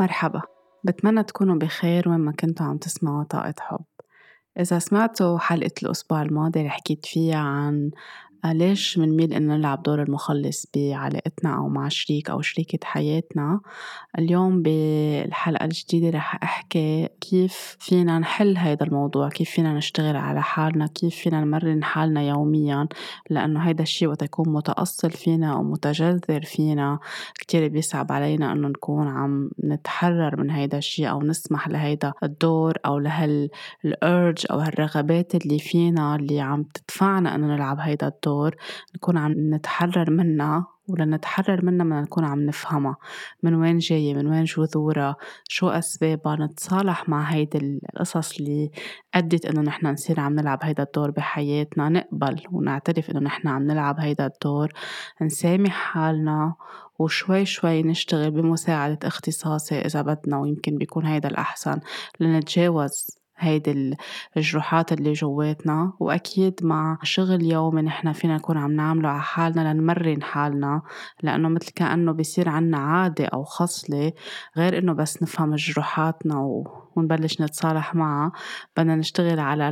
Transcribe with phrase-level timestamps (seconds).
[0.00, 0.42] مرحبا.
[0.84, 3.84] بتمنى تكونوا بخير وين ما كنتوا عم تسمعوا طاقة حب.
[4.60, 7.90] إذا سمعتوا حلقة الأسبوع الماضي اللي حكيت فيها عن
[8.44, 13.60] ليش منميل إنه نلعب دور المخلص بعلاقتنا أو مع شريك أو شريكة حياتنا.
[14.18, 20.86] اليوم بالحلقة الجديدة رح أحكي كيف فينا نحل هيدا الموضوع كيف فينا نشتغل على حالنا
[20.86, 22.88] كيف فينا نمرن حالنا يوميا
[23.30, 26.98] لأنه هيدا الشي وقت يكون متأصل فينا أو متجذر فينا
[27.34, 32.98] كتير بيصعب علينا إنه نكون عم نتحرر من هيدا الشي أو نسمح لهيدا الدور أو
[32.98, 38.29] لهالأرج أو هالرغبات اللي فينا اللي عم تدفعنا إنه نلعب هيدا الدور.
[38.30, 38.56] الدكتور
[38.96, 42.96] نكون عم نتحرر منها ولنتحرر منها بدنا نكون عم نفهمها.
[43.42, 45.16] من وين جاية؟ من وين جذورها
[45.48, 48.70] شو أسبابها؟ نتصالح مع هيدي القصص اللي
[49.14, 54.00] أدت إنه نحن نصير عم نلعب هيدا الدور بحياتنا نقبل ونعترف إنه نحن عم نلعب
[54.00, 54.68] هيدا الدور
[55.22, 56.54] نسامح حالنا
[56.98, 61.80] وشوي شوي نشتغل بمساعدة اختصاصي إذا بدنا ويمكن بيكون هيدا الأحسن.
[62.20, 63.96] لنتجاوز هيدي
[64.36, 70.22] الجروحات اللي جواتنا وأكيد مع شغل يومي نحن فينا نكون عم نعمله على حالنا لنمرن
[70.22, 70.82] حالنا
[71.22, 74.12] لأنه مثل كأنه بيصير عنا عادة أو خصلة
[74.56, 76.64] غير إنه بس نفهم جروحاتنا
[76.96, 78.32] ونبلش نتصالح معها
[78.76, 79.68] بدنا نشتغل على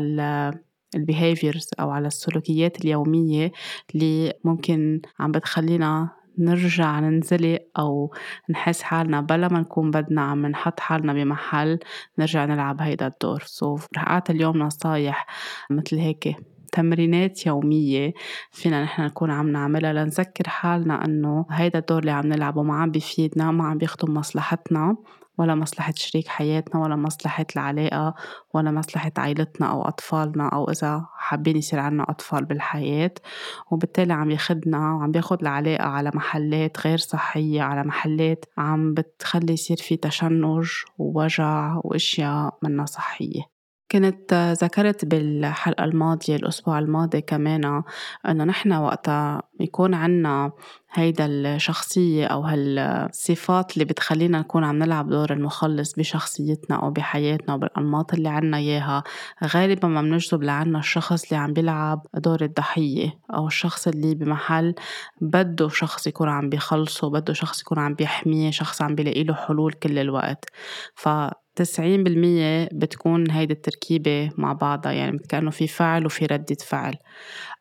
[0.94, 3.52] ال behaviors أو على السلوكيات اليومية
[3.94, 8.14] اللي ممكن عم بتخلينا نرجع ننزلق أو
[8.50, 11.78] نحس حالنا بلا ما نكون بدنا عم نحط حالنا بمحل
[12.18, 13.42] نرجع نلعب هيدا الدور.
[13.46, 15.26] so, رح أعطي اليوم نصايح
[15.70, 16.36] مثل هيك
[16.72, 18.12] تمرينات يومية
[18.52, 22.90] فينا نحن نكون عم نعملها لنذكر حالنا إنه هيدا الدور اللي عم نلعبه ما عم
[22.90, 24.96] بيفيدنا ما عم بيخدم مصلحتنا.
[25.38, 28.14] ولا مصلحة شريك حياتنا ولا مصلحة العلاقة
[28.54, 33.14] ولا مصلحة عائلتنا أو أطفالنا أو إذا حابين يصير عنا أطفال بالحياة.
[33.70, 39.76] وبالتالي عم ياخدنا وعم بياخد العلاقة على محلات غير صحية على محلات عم بتخلي يصير
[39.76, 43.57] في تشنج ووجع وأشياء منا صحية.
[43.92, 47.82] كنت ذكرت بالحلقة الماضية الأسبوع الماضي كمان
[48.28, 50.52] إنه نحن وقتها يكون عنا
[50.92, 58.14] هيدا الشخصية أو هالصفات اللي بتخلينا نكون عم نلعب دور المخلص بشخصيتنا أو بحياتنا وبالأنماط
[58.14, 59.02] اللي عنا إياها.
[59.44, 64.74] غالبا ما بنجذب لعنا الشخص اللي عم بيلعب دور الضحية أو الشخص اللي بمحل
[65.20, 69.72] بده شخص يكون عم بيخلصه بده شخص يكون عم بيحميه شخص عم بيلاقي له حلول
[69.72, 70.44] كل الوقت.
[70.94, 71.08] ف
[71.58, 76.94] تسعين بالمية بتكون هيدي التركيبة مع بعضها يعني كأنه في فعل وفي ردة فعل.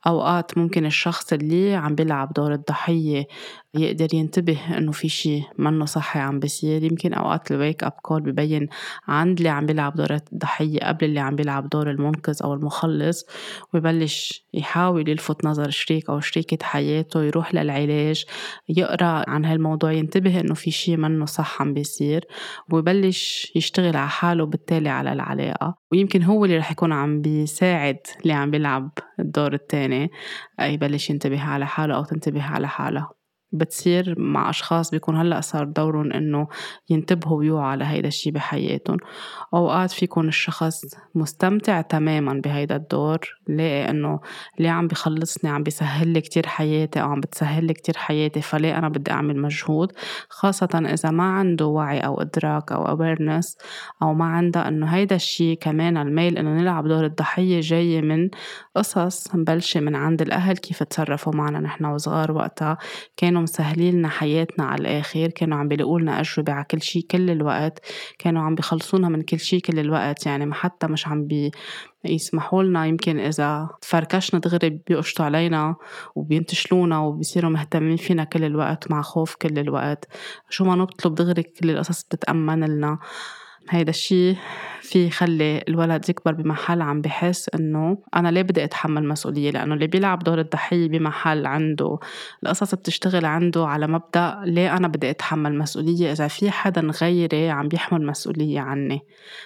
[0.07, 3.27] أوقات ممكن الشخص اللي عم بيلعب دور الضحية
[3.73, 6.83] يقدر ينتبه إنه في شي منه صحي عم بيصير.
[6.83, 8.67] يمكن أوقات ال wake up call ببين
[9.07, 13.25] عند اللي عم بيلعب دور الضحية قبل اللي عم بيلعب دور المنقذ أو المخلص
[13.73, 18.25] ويبلش يحاول يلفت نظر شريك أو شريكة حياته يروح للعلاج
[18.69, 22.25] يقرأ عن هالموضوع ينتبه إنه في شي منه صح عم بيصير
[22.71, 25.77] ويبلش يشتغل على حاله بالتالي على العلاقة.
[25.91, 30.11] ويمكن هو اللي رح يكون عم بيساعد اللي عم بيلعب الدور التاني
[30.59, 33.17] يبلش ينتبه على حاله أو تنتبه على حالها
[33.51, 36.47] بتصير مع أشخاص بيكون هلأ صار دورهم إنه
[36.89, 38.97] ينتبهوا ويوعوا على هيدا الشي بحياتهم.
[39.53, 40.81] أوقات فيكون الشخص
[41.15, 44.19] مستمتع تماما بهيدا الدور لاقي إنه
[44.59, 48.77] ليه عم بخلصني عم بيسهل لي كتير حياتي أو عم بتسهل لي كتير حياتي فليه
[48.77, 49.91] أنا بدي أعمل مجهود؟
[50.29, 53.57] خاصة إذا ما عنده وعي أو إدراك أو awareness
[54.01, 58.29] أو ما عندها إنه هيدا الشي كمان الميل إنه نلعب دور الضحية جاية من
[58.77, 62.77] قصص مبلشة من عند الأهل كيف تصرفوا معنا نحن وصغار وقتها.
[63.17, 67.29] كانوا مسهلين لنا حياتنا على الآخر كانوا عم بيلاقوا لنا أجوبة على كل شي كل
[67.29, 67.79] الوقت
[68.19, 70.25] كانوا عم بيخلصونا من كل شي كل الوقت.
[70.25, 71.51] يعني حتى مش عم بي
[72.05, 75.75] يسمحوا لنا يمكن إذا تفركشنا دغري بيقشطوا علينا
[76.15, 80.05] وبينتشلونا وبيصيروا مهتمين فينا كل الوقت مع خوف كل الوقت.
[80.49, 82.99] شو ما نطلب دغري كل القصص بتتأمن لنا
[83.69, 84.35] هيدا الشي
[84.81, 89.87] في يخلي الولد يكبر بمحل عم بحس إنه أنا ليه بدي أتحمل مسؤولية؟ لأنه اللي
[89.87, 91.99] بيلعب دور الضحية بمحل عنده
[92.43, 97.67] القصص بتشتغل عنده على مبدأ ليه أنا بدي أتحمل مسؤولية؟ إذا في حدا غيري عم
[97.67, 99.01] بيحمل مسؤولية عني.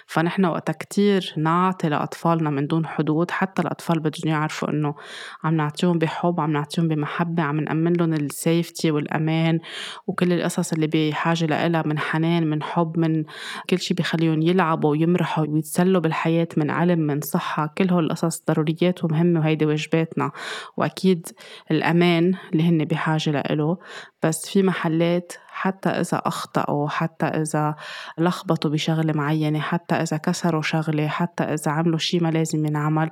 [0.06, 4.94] فنحن وقتها كتير نعطي لأطفالنا من دون حدود حتى الأطفال بدهم يعرفوا إنه
[5.44, 9.58] عم نعطيهم بحب عم نعطيهم بمحبة عم نأمن لهم السيفتي والأمان
[10.06, 13.24] وكل القصص اللي بحاجة لها من حنان من حب من
[13.70, 17.74] كل شيء بخليهم يلعبوا ويمرحوا ويتسلوا بالحياة من علم من صحة.
[17.78, 20.30] كل هول القصص ضروريات ومهمة وهيدي واجباتنا.
[20.76, 21.28] وأكيد
[21.70, 23.78] الأمان اللي هن بحاجة لإله
[24.22, 27.74] بس في محلات حتى إذا أخطأوا حتى إذا
[28.18, 33.10] لخبطوا بشغلة معينة حتى إذا كسروا شغلة حتى إذا عملوا شي ما لازم ينعمل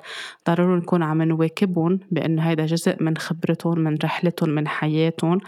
[0.48, 5.40] ضروري نكون عم نواكبهم بأنه هيدا جزء من خبرتهم من رحلتهم من حياتهم.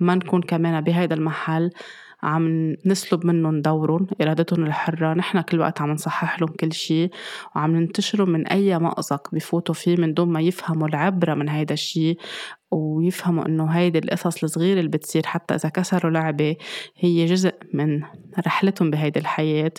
[0.00, 1.70] ما نكون كمان بهيدا المحل
[2.22, 7.10] عم نسلب منهم دورهم إرادتهم الحرة نحن كل وقت عم نصحح لهم كل شي
[7.56, 12.16] وعم ننتشرهم من أي مأزق بفوتوا فيه من دون ما يفهموا العبرة من هيدا الشي
[12.70, 16.56] ويفهموا إنه هيدي القصص الصغيرة اللي بتصير حتى إذا كسروا لعبة
[16.96, 18.02] هي جزء من
[18.46, 19.72] رحلتهم بهيدي الحياة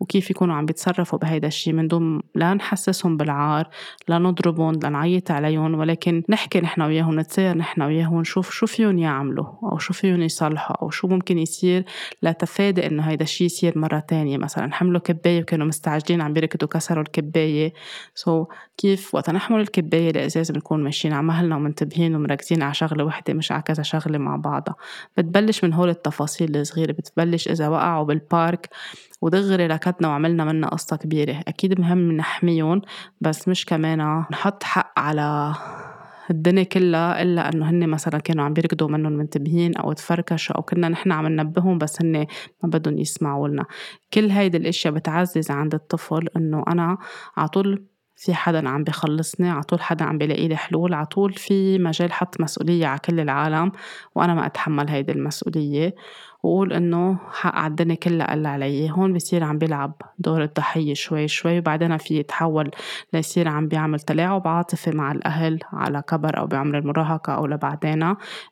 [0.00, 3.68] وكيف يكونوا عم بيتصرفوا بهيدا الشي من دون لا نحسسهم بالعار
[4.08, 8.98] لا نضربهم لا نعيط عليهم ولكن نحكي نحن وياهم نتساير نحن وياهم ونشوف شو فيهم
[8.98, 11.84] يعملوا أو شو فيهم يصلحوا أو شو ممكن يصير
[12.22, 14.72] لتفادي إنه هيدا الشي يصير مرة تانية مثلا.
[14.72, 17.72] حملوا كباية وكانوا مستعجلين عم بيركضوا كسروا الكباية.
[18.14, 23.04] سو so, كيف وقت نحمل الكباية الإزاز بنكون ماشيين على مهلنا ومنتبهين ومركزين على شغلة
[23.04, 24.74] وحدة مش على كذا شغلة مع بعضها.
[25.16, 28.68] بتبلش من هول التفاصيل الصغيرة بتبلش إذا وقعوا بالبارك
[29.20, 31.42] ودغري ركضنا وعملنا منا قصة كبيرة.
[31.48, 32.82] أكيد مهم نحميهم
[33.20, 35.54] بس مش كمان نحط حق على
[36.30, 40.88] الدنيا كلها إلا إنه هن مثلا كانوا عم بيركضوا منهم منتبهين أو تفركشوا أو كنا
[40.88, 42.26] نحن عم ننبههم بس هن
[42.62, 43.64] ما بدهم يسمعوا لنا.
[44.14, 46.98] كل هيدي الأشياء بتعزز عند الطفل إنه أنا
[47.36, 47.84] على طول
[48.18, 52.12] في حدا عم بخلصني على طول حدا عم بلاقي لي حلول على طول في مجال
[52.12, 53.72] حط مسؤولية على كل العالم
[54.14, 55.94] وأنا ما أتحمل هيدي المسؤولية.
[56.42, 58.90] وقول إنه حق على الدنيا كلها قل علي.
[58.90, 62.70] هون بصير عم بيلعب دور الضحية شوي شوي وبعدين في يتحول
[63.12, 68.02] ليصير عم بيعمل تلاعب عاطفي مع الأهل على كبر أو بعمر المراهقة أو لبعدين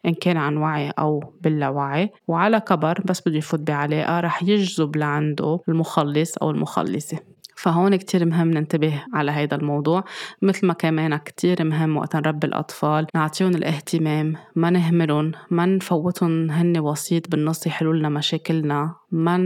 [0.06, 5.60] إن كان عن وعي أو باللاوعي وعلى كبر بس بده يفوت بعلاقة رح يجذب لعنده
[5.68, 7.35] المخلص أو المخلصة.
[7.56, 10.04] فهون كتير مهم ننتبه على هيدا الموضوع.
[10.42, 16.78] مثل ما كمان كتير مهم وقت نربي الأطفال نعطيهم الاهتمام ما نهملهم ما نفوتهم هن
[16.78, 19.36] وسيط بالنص يحلوا لنا مشاكلنا ما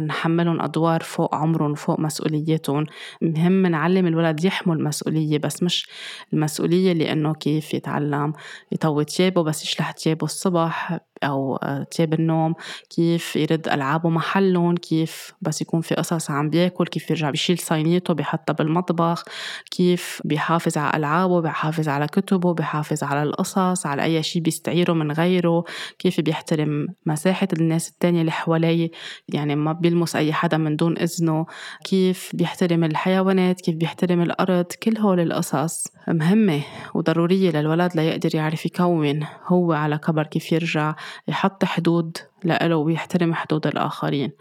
[0.00, 2.86] نحملهم أدوار فوق عمرهم فوق مسؤولياتهم
[3.22, 5.88] مهم نعلم الولد يحمل مسؤولية بس مش
[6.32, 8.32] المسؤولية لأنه كيف يتعلم
[8.72, 11.58] يطوي تيابه بس يشلح تيابه الصبح أو
[11.90, 12.54] تياب النوم
[12.90, 18.14] كيف يرد ألعابه محلهم كيف بس يكون في قصص عم بياكل كيف يرجع بيشيل صينيته
[18.14, 19.24] بيحطها بالمطبخ
[19.70, 25.12] كيف بيحافظ على ألعابه بيحافظ على كتبه بيحافظ على القصص على أي شيء بيستعيره من
[25.12, 25.64] غيره
[25.98, 28.90] كيف بيحترم مساحة الناس التانية اللي حواليه
[29.28, 31.46] يعني ما بيلمس أي حدا من دون إذنه
[31.84, 36.62] كيف بيحترم الحيوانات كيف بيحترم الأرض كل هول القصص مهمة
[36.94, 40.94] وضرورية للولد ليقدر يعرف يكون هو على كبر كيف يرجع.
[41.28, 44.32] يحط حدود لإله ويحترم حدود الآخرين.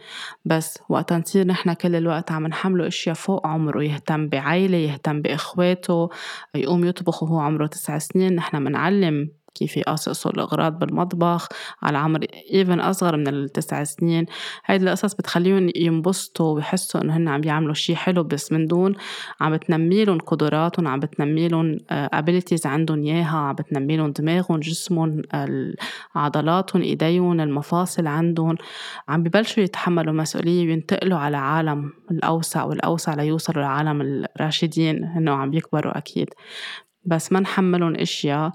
[0.46, 6.10] بس وقت نصير نحن كل الوقت عم نحمله أشياء فوق عمره يهتم بعائلة يهتم بإخواته
[6.56, 11.48] يقوم يطبخ وهو عمره تسع سنين نحن منعلم كيف يقصقصوا الأغراض بالمطبخ
[11.82, 12.20] على عمر
[12.54, 14.26] even أصغر من التسع سنين.
[14.66, 18.96] هيدي القصص بتخليهم ينبسطوا ويحسوا إنه هن عم بيعملوا شي حلو بس من دون
[19.42, 25.22] عم بتنمي لهم قدراتهم عم بتنمي لهم abilities عندهم إياها عم بتنمي لهم دماغهم جسمهم
[26.16, 28.56] عضلاتهم إيديهم المفاصل عندهم.
[29.08, 35.98] عم ببلشوا يتحملوا مسؤولية وينتقلوا على عالم الأوسع والأوسع ليوصلوا لعالم الراشدين إنه عم بيكبروا
[35.98, 36.30] أكيد.
[37.06, 38.52] بس ما نحملهم أشياء.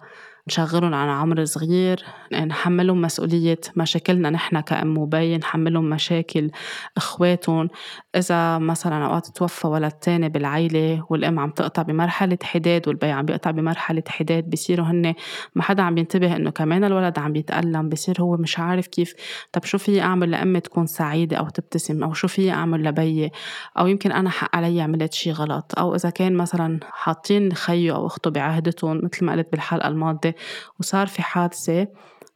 [0.48, 6.50] نشغلهم على عمر صغير نحملهم مسؤولية مشاكلنا نحن كأم وبي نحملهم مشاكل
[6.96, 7.68] إخواتهم.
[8.16, 13.50] إذا مثلا أوقات توفى ولد تاني بالعيلة والأم عم تقطع بمرحلة حداد والبي عم بيقطع
[13.50, 15.14] بمرحلة حداد بصيروا هن
[15.54, 19.14] ما حدا عم ينتبه إنه كمان الولد عم بيتألم بصير هو مش عارف كيف.
[19.52, 23.30] طب شو في أعمل لأمي تكون سعيدة أو تبتسم؟ أو شو في أعمل لبيي
[23.78, 28.06] أو يمكن أنا حق علي عملت شي غلط؟ أو إذا كان مثلا حاطين خيه أو
[28.06, 30.33] أخته بعهدتهم مثل ما قلت بالحلقة الماضية
[30.80, 31.86] وصار في حادثة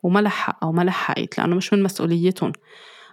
[0.03, 2.53] وما لحق أو ما لحقت لأنه مش من مسؤوليتهم.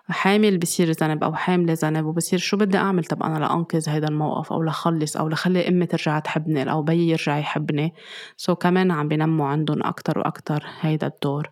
[0.10, 4.54] حامل بصير ذنب أو حاملة ذنب وبصير شو بدي أعمل؟ طب أنا لأنقذ هيدا الموقف
[4.54, 7.94] أو لخلص أو لخلي أمي ترجع تحبني أو بيي يرجع يحبني.
[8.38, 11.50] سو كمان عم بينموا عندهم أكتر وأكتر هيدا الدور.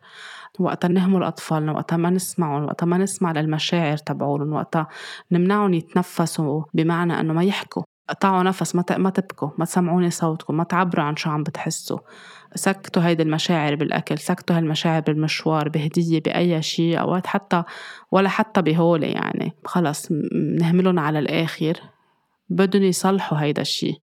[0.60, 4.86] وقتا نهمل أطفالنا وقتا ما نسمعهم وقتا ما نسمع للمشاعر تبعولن وقتا
[5.32, 7.84] نمنعهم يتنفسوا بمعنى إنه ما يحكوا.
[8.10, 12.00] قطعوا نفس ما تبكوا ما تسمعوني صوتكم ما تعبروا عن شو عم بتحسوا.
[12.56, 17.64] سكتوا هيدي المشاعر بالأكل سكتوا هالمشاعر بالمشوار بهدية بأي شيء أوقات حتى
[18.12, 19.52] ولا حتى بهولة يعني.
[19.66, 20.08] خلص
[20.60, 21.74] نهملهم على الآخر.
[22.50, 23.98] بدهم يصلحوا هيدا الشيء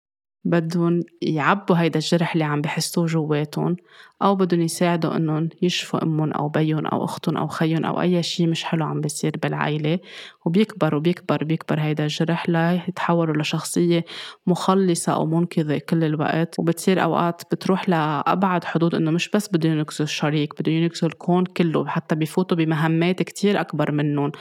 [0.45, 3.75] بدهم يعبوا هيدا الجرح اللي عم بحسوه جواتهم.
[4.21, 8.47] أو بدهم يساعدوا إنهم يشفوا أمهم أو بيهم أو أختهم أو خيهم أو أي شيء
[8.47, 9.99] مش حلو عم بيصير بالعيلة
[10.45, 14.05] وبيكبر وبيكبر بيكبر هيدا الجرح ليتحولوا لشخصية
[14.47, 16.55] مخلصة أو منقذة كل الوقت.
[16.59, 21.87] وبتصير أوقات بتروح لأبعد حدود إنه مش بس بدهم ينقذوا الشريك بدهم ينقذوا الكون كله
[21.87, 24.31] حتى بفوتوا بمهمات كتير أكبر منهم.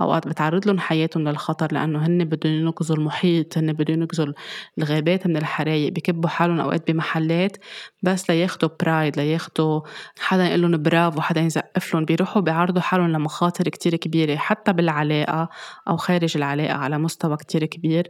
[0.00, 4.32] أوقات بتعرض لهم حياتهم للخطر لأنه هن بدهم ينقذوا المحيط هن بدهم ينقذوا
[4.78, 7.56] الغابات من الحرايق بكبوا حالهم أوقات بمحلات
[8.02, 9.80] بس لياخدوا برايد لياخدوا
[10.20, 15.48] حدا يقول لهم برافو حدا يزقف لهم بيروحوا بيعرضوا حالهم لمخاطر كتير كبيرة حتى بالعلاقة
[15.88, 18.08] أو خارج العلاقة على مستوى كتير كبير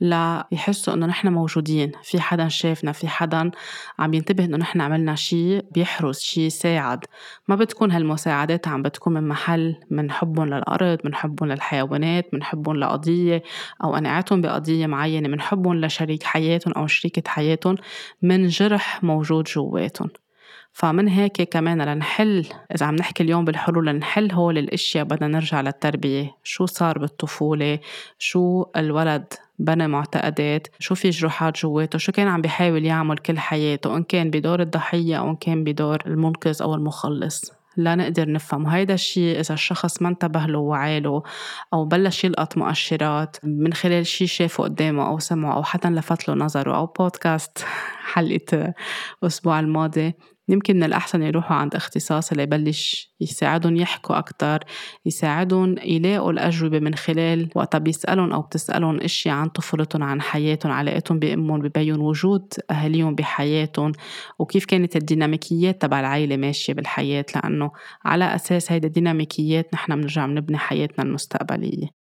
[0.00, 3.50] ليحسوا إنه نحن موجودين في حدا شافنا في حدا
[3.98, 7.04] عم ينتبه إنه نحن عملنا شي بيحرس شي يساعد
[7.48, 12.76] ما بتكون هالمساعدات عم بتكون من محل من حبهم للأرض من حبهم للحيوانات من حبهم
[12.76, 13.42] لقضية
[13.84, 17.76] أو قناعتهم بقضية معينة من حبهم لشريك حياتهم أو شريكة حياتهم
[18.22, 20.10] من جرح موجود جواتهم.
[20.72, 26.36] فمن هيك كمان لنحل إذا عم نحكي اليوم بالحلول لنحل هول الأشياء بدنا نرجع للتربية.
[26.42, 27.78] شو صار بالطفولة؟
[28.18, 33.96] شو الولد بنى معتقدات؟ شو في جروحات جواته؟ شو كان عم بيحاول يعمل كل حياته؟
[33.96, 37.52] إن كان بدور الضحية أو إن كان بدور المنقذ أو المخلص.
[37.76, 38.64] لا نقدر نفهم.
[38.64, 41.22] وهيدا الشيء إذا الشخص ما انتبه له وعاله
[41.72, 46.34] أو بلش يلقط مؤشرات من خلال شيء شافه قدامه أو سمعه أو حتى لفت له
[46.34, 47.64] نظره أو بودكاست
[48.12, 48.74] حلقة
[49.22, 50.14] الأسبوع الماضي
[50.48, 54.64] يمكن من الأحسن يروحوا عند اختصاص اللي يبلش يساعدهم يحكوا أكتر
[55.06, 61.18] يساعدهم يلاقوا الأجوبة من خلال وقتها بيسألهم أو بتسألهم أشياء عن طفولتهم عن حياتهم علاقتهم
[61.18, 63.92] بأمهم ببين وجود أهاليهم بحياتهم
[64.38, 67.70] وكيف كانت الديناميكيات تبع العائلة ماشية بالحياة لأنه
[68.04, 72.01] على أساس هيدا الديناميكيات نحن بنرجع بنبني حياتنا المستقبلية.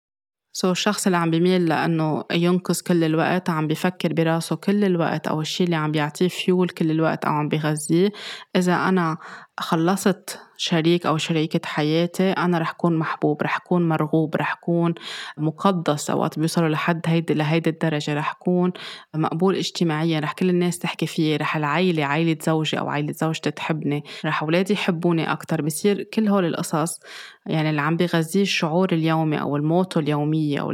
[0.56, 5.40] so, الشخص اللي عم بيميل لأنه ينقذ كل الوقت عم بيفكر براسه كل الوقت أو
[5.40, 8.12] الشيء اللي عم بيعطيه فيول كل الوقت أو عم بيغذيه
[8.56, 9.18] إذا أنا
[9.58, 14.94] خلصت شريك أو شريكة حياتي أنا رح كون محبوب رح كون مرغوب رح كون
[15.38, 18.14] مقدس أوقات بيوصلوا لحد هيدي لهيدي الدرجة.
[18.14, 18.72] رح كون
[19.14, 24.04] مقبول اجتماعيا رح كل الناس تحكي فيي رح العيلة عيلة زوجي أو عيلة زوجتي تحبني
[24.24, 25.62] رح أولادي يحبوني أكتر.
[25.62, 27.00] بصير كل هول القصص
[27.46, 30.70] يعني اللي عم بغذيه الشعور اليومي أو ال motto اليومية أو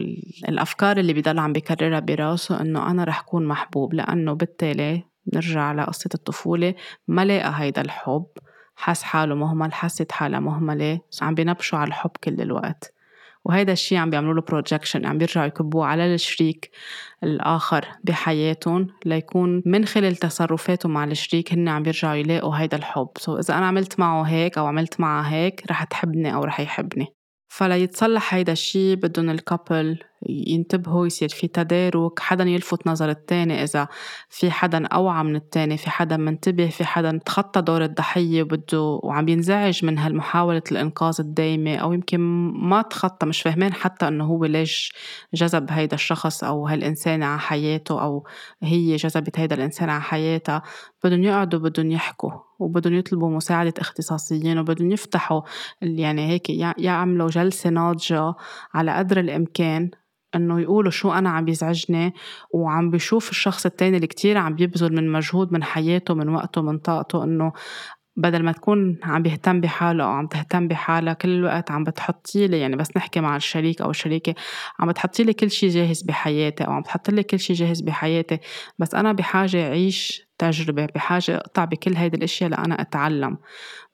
[0.49, 3.94] الأفكار اللي بضل عم بكررها براسه إنه أنا رح كون محبوب.
[3.94, 6.75] لأنه بالتالي نرجع لقصة الطفولة
[7.08, 8.26] ما لاقى هيدا الحب.
[8.80, 12.94] حس حاله مهمل حست حالها مهملة عم بينبشوا على الحب كل الوقت.
[13.44, 16.70] وهيدا الشيء عم بيعملوا له projection عم بيرجعوا يكبوه على الشريك
[17.22, 23.08] الآخر بحياتهم ليكون من خلال تصرفاتهم مع الشريك هن عم بيرجعوا يلاقوا هيدا الحب.
[23.16, 27.06] so إذا أنا عملت معه هيك أو عملت معها هيك رح تحبني أو رح يحبني.
[27.49, 33.88] فليتصلح هيدا الشيء بدهم الكابل ينتبهوا يصير في تدارك حدا يلفت نظر التاني إذا
[34.28, 39.28] في حدا أوعى من التاني في حدا منتبه في حدا تخطى دور الضحية وبده وعم
[39.28, 42.20] ينزعج من هالمحاولة الإنقاذ الدايمة أو يمكن
[42.70, 44.92] ما تخطى مش فاهمين حتى إنه هو ليش
[45.34, 48.26] جذب هيدا الشخص أو هالإنسانة على حياته أو
[48.62, 50.62] هي جذبت هيدا الإنسان على حياتها.
[51.04, 55.42] بدهم يقعدوا بدهم يحكوا وبدهم يطلبوا مساعدة اختصاصيين وبدهم يفتحوا
[55.82, 58.34] يعني هيك يعملوا جلسة ناضجة
[58.74, 59.90] على قدر الإمكان.
[60.34, 62.14] إنه يقولوا شو أنا عم بيزعجني
[62.54, 66.78] وعم بشوف الشخص التاني اللي كتير عم بيبذل من مجهود من حياته من وقته من
[66.78, 67.52] طاقته إنه
[68.16, 72.60] بدل ما تكون عم بيهتم بحاله أو عم تهتم بحالها كل الوقت عم بتحطي لي
[72.60, 74.34] يعني بس نحكي مع الشريك أو الشريكة
[74.80, 78.38] عم بتحطي لي كل شيء جاهز بحياتي أو عم بتحط لي كل شيء جاهز بحياتي.
[78.78, 83.38] بس أنا بحاجة أعيش تجربة بحاجة أقطع بكل هيدي الأشياء لأنا أتعلم.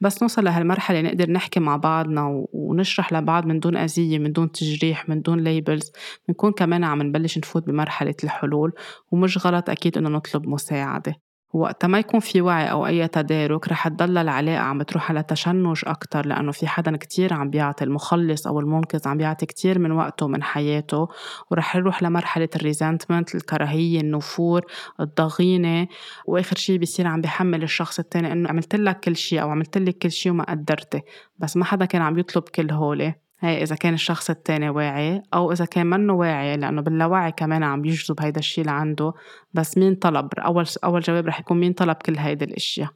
[0.00, 5.08] بس نوصل لهالمرحلة نقدر نحكي مع بعضنا ونشرح لبعض من دون أذية من دون تجريح
[5.08, 5.92] من دون labels
[6.28, 8.72] بنكون كمان عم نبلش نفوت بمرحلة الحلول
[9.12, 11.25] ومش غلط أكيد إنه نطلب مساعدة.
[11.52, 15.82] وقتا ما يكون في وعي أو أي تدارك رح تضل العلاقة عم بتروح على تشنج
[15.86, 20.26] أكتر لأنه في حدا كتير عم بيعطي المخلص أو المنقذ عم بيعطي كتير من وقته
[20.26, 21.08] ومن حياته
[21.50, 24.62] ورح يروح لمرحلة ال resentment الكراهية النفور
[25.00, 25.88] الضغينة
[26.26, 29.98] وآخر شي بيصير عم بيحمل الشخص التاني إنه عملت لك كل شي أو عملت لك
[29.98, 31.02] كل شي وما قدرتي
[31.38, 33.25] بس ما حدا كان عم يطلب كل هولي.
[33.40, 37.82] هي إذا كان الشخص التاني واعي أو إذا كان منه واعي لأنه باللاوعي كمان عم
[37.82, 39.12] بيجذب هيدا الشي لعنده.
[39.54, 42.88] بس مين طلب؟ أول أول جواب رح يكون مين طلب كل هيدي الأشياء؟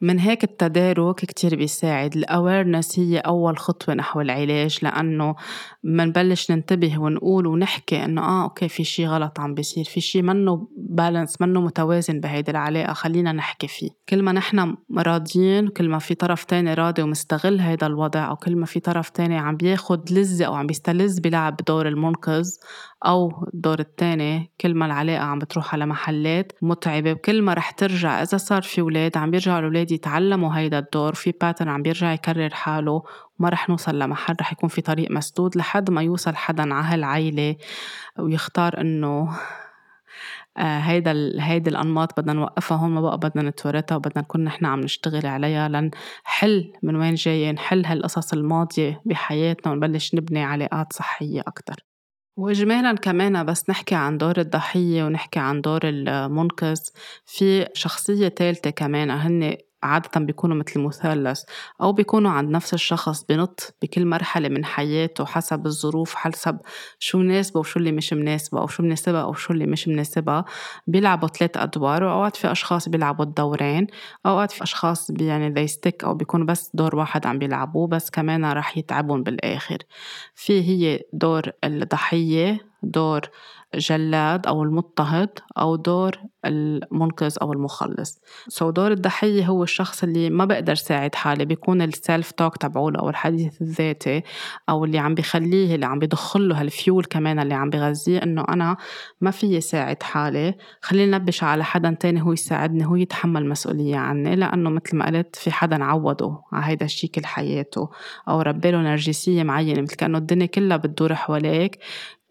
[0.00, 2.16] من هيك التدارك كتير بيساعد.
[2.16, 5.34] ال awareness هي أول خطوة نحو العلاج لأنه
[5.84, 10.68] منبلش ننتبه ونقول ونحكي إنه آه okay في شي غلط عم بيصير في شي منه
[10.76, 13.90] balance منه متوازن بهيدي العلاقة خلينا نحكي فيه.
[14.08, 18.56] كل ما نحن راضيين كل ما في طرف تاني راضي ومستغل هيدا الوضع أو كل
[18.56, 22.48] ما في طرف تاني عم بياخد لذة أو عم بيستلذ بلعب دور المنقذ
[23.06, 28.22] أو الدور التاني كل ما العلاقة عم بتروح على محلات متعبة وكل ما رح ترجع
[28.22, 32.54] إذا صار في ولاد عم بيرجعوا الولاد يتعلموا هيدا الدور في pattern عم بيرجع يكرر
[32.54, 33.02] حاله
[33.38, 37.56] وما رح نوصل لمحل رح يكون في طريق مسدود لحد ما يوصل حدا على هالعيلة
[38.18, 39.38] ويختار إنه
[40.58, 44.80] آه، هيدا هيدي الأنماط بدنا نوقفها هون ما بقى بدنا نتورطها وبدنا نكون نحن عم
[44.80, 51.74] نشتغل عليها لنحل من وين جاية نحل هالقصص الماضية بحياتنا ونبلش نبني علاقات صحية أكتر.
[52.36, 56.80] وإجمالا كمان بس نحكي عن دور الضحية ونحكي عن دور المنقذ
[57.26, 61.42] في شخصية ثالثة كمان هن عادة بيكونوا مثل مثلث
[61.80, 66.58] أو بيكونوا عند نفس الشخص بنط بكل مرحلة من حياته حسب الظروف حسب
[66.98, 70.44] شو مناسبة وشو اللي مش مناسبة أو شو مناسبة أو شو اللي مش مناسبة
[70.86, 73.86] بيلعبوا ثلاث أدوار وأوقات في أشخاص بيلعبوا الدورين
[74.26, 78.44] أوقات في أشخاص يعني they stick أو بيكونوا بس دور واحد عم بيلعبوه بس كمان
[78.44, 79.78] رح يتعبون بالآخر.
[80.34, 83.20] في هي دور الضحية دور
[83.74, 88.20] جلاد أو المضطهد أو دور المنقذ أو المخلص.
[88.48, 93.00] so دور الضحية هو الشخص اللي ما بقدر ساعد حالي بيكون ال self talk تبعوله
[93.00, 94.22] أو الحديث الذاتي
[94.68, 98.76] أو اللي عم بخليه اللي عم بدخله هالفيول كمان اللي عم بغذيه إنه أنا
[99.20, 100.54] ما في ساعد حالي.
[100.82, 105.36] خليني نبش على حدا تاني هو يساعدني هو يتحمل مسؤولية عني لأنه مثل ما قلت
[105.36, 107.90] في حدا عوضه على هيدا الشي كل حياته.
[108.28, 111.78] أو ربيله نرجسية معينة مثل كأنه الدنيا كلها بتدور حواليك.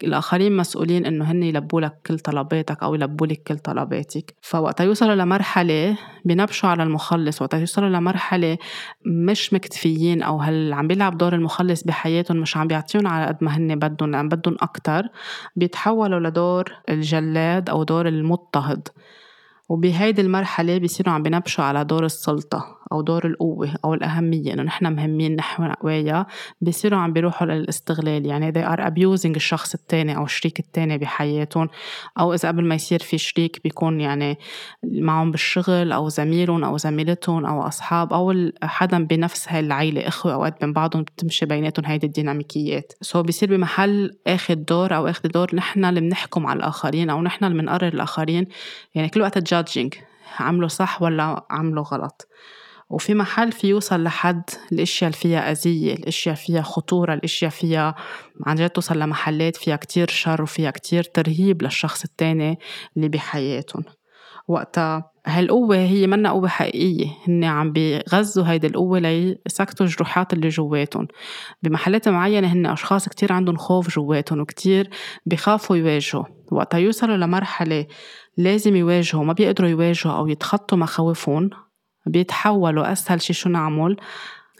[0.04, 4.34] الآخرين مسؤولين إنه هن يلبوا لك كل طلباتك أو يلبوا لك كل طلباتك.
[4.42, 8.58] فوقت يوصلوا لمرحلة بنبشوا على المخلص وقت يوصلوا لمرحلة
[9.06, 13.56] مش مكتفيين أو هل عم بيلعب دور المخلص بحياتهم مش عم بيعطيهم على قد ما
[13.56, 15.02] هن بدهم لأن بدهم أكتر
[15.56, 18.88] بيتحولوا لدور الجلاد أو دور المضطهد.
[19.68, 22.77] وبهيدي المرحلة بيصيروا عم بنبشوا على دور السلطة.
[22.92, 26.26] أو دور القوة أو الأهمية إنه نحن مهمين نحن قوايا
[26.60, 28.26] بيصيروا عم بيروحوا للاستغلال.
[28.26, 31.68] يعني they are abusing الشخص التاني أو الشريك التاني بحياتهم.
[32.18, 34.38] أو إذا قبل ما يصير في شريك بيكون يعني
[34.82, 40.08] معهم بالشغل أو زميلهم أو زميلتهم أو أصحاب أو حدا بنفس هاي العيلة.
[40.08, 42.92] إخوة أوقات بين بعضهم بتمشي بيناتهم هيدي الديناميكيات.
[43.00, 47.44] so بيصير بمحل آخذ دور أو آخذ دور نحن اللي بنحكم على الآخرين أو نحن
[47.44, 48.46] اللي بنقرر الآخرين.
[48.94, 49.94] يعني كل وقت judging
[50.38, 52.28] عملوا صح ولا عملوا غلط.
[52.90, 54.42] وفي محل في يوصل لحد
[54.72, 57.94] الأشياء اللي فيها أذية الأشياء فيها خطورة الأشياء فيها
[58.46, 62.58] عن جد توصل لمحلات فيها كتير شر وفيها كتير ترهيب للشخص التاني
[62.96, 63.84] اللي بحياتهم.
[64.48, 71.08] وقتها هالقوة هي منا قوة حقيقية هن عم بيغذوا هيدي القوة ليسكتوا الجروحات اللي جواتهم.
[71.62, 74.90] بمحلات معينة هن أشخاص كتير عندهم خوف جواتهم وكتير
[75.26, 76.24] بخافوا يواجهوا.
[76.52, 77.86] وقتها يوصلوا لمرحلة
[78.36, 81.50] لازم يواجهوا ما بيقدروا يواجهوا أو يتخطوا مخاوفهم.
[82.08, 83.96] بيتحولوا أسهل شي شو نعمل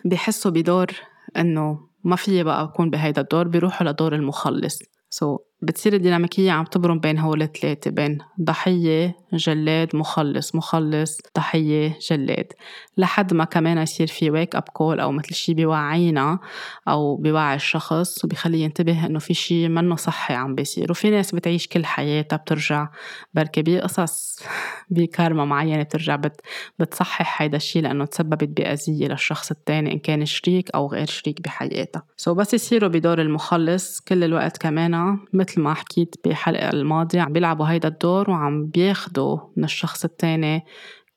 [0.05, 0.87] بحسوا بدور
[1.37, 4.79] إنه ما في بقى أكون بهيدا الدور بيروحوا لدور المخلص.
[5.11, 12.53] so, بتصير الديناميكية عم تبرم بين هول الثلاثة بين ضحية جلاد مخلص مخلص ضحية جلاد.
[12.97, 16.39] لحد ما كمان يصير في wake up call أو مثل شي بيوعينا
[16.89, 20.91] أو بيوعي الشخص وبيخليه ينتبه إنه في شي منه صحي عم بيصير.
[20.91, 22.89] وفي ناس بتعيش كل حياتها بترجع
[23.35, 24.43] بركي بقصص
[24.91, 26.41] بكارما معينة بترجع بت
[26.79, 32.03] بتصحح هيدا الشي لأنه تسببت بأذية للشخص التاني إن كان شريك أو غير شريك بحياتها.
[32.17, 35.19] سو so بس يصيروا بدور المخلص كل الوقت كمان.
[35.49, 40.65] مثل ما حكيت بالحلقة الماضية عم بيلعبوا هيدا الدور وعم بياخدوا من الشخص التاني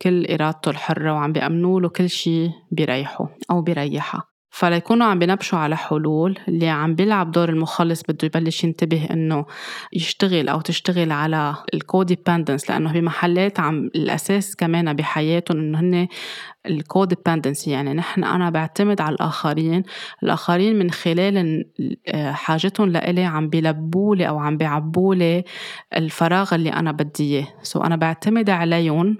[0.02, 4.31] كل إرادته الحرة وعم بيأمنوا له كل شي بيريحه أو بيريحها.
[4.54, 6.40] فليكونوا عم بنبشوا على حلول.
[6.48, 9.46] اللي عم بيلعب دور المخلص بده يبلش ينتبه إنه
[9.94, 16.08] يشتغل أو تشتغل على ال codependence لأنه بمحلات عم الأساس كمان بحياتهم إنه هن
[16.66, 19.84] ال codependency يعني نحن أنا بعتمد على الآخرين.
[20.24, 21.66] الآخرين من خلال
[22.16, 25.44] حاجتهم لإلي عم بيلبولي أو عم بيعبولي
[25.98, 27.48] الفراغ اللي أنا بدي إياه.
[27.62, 29.18] so أنا بعتمد عليهم.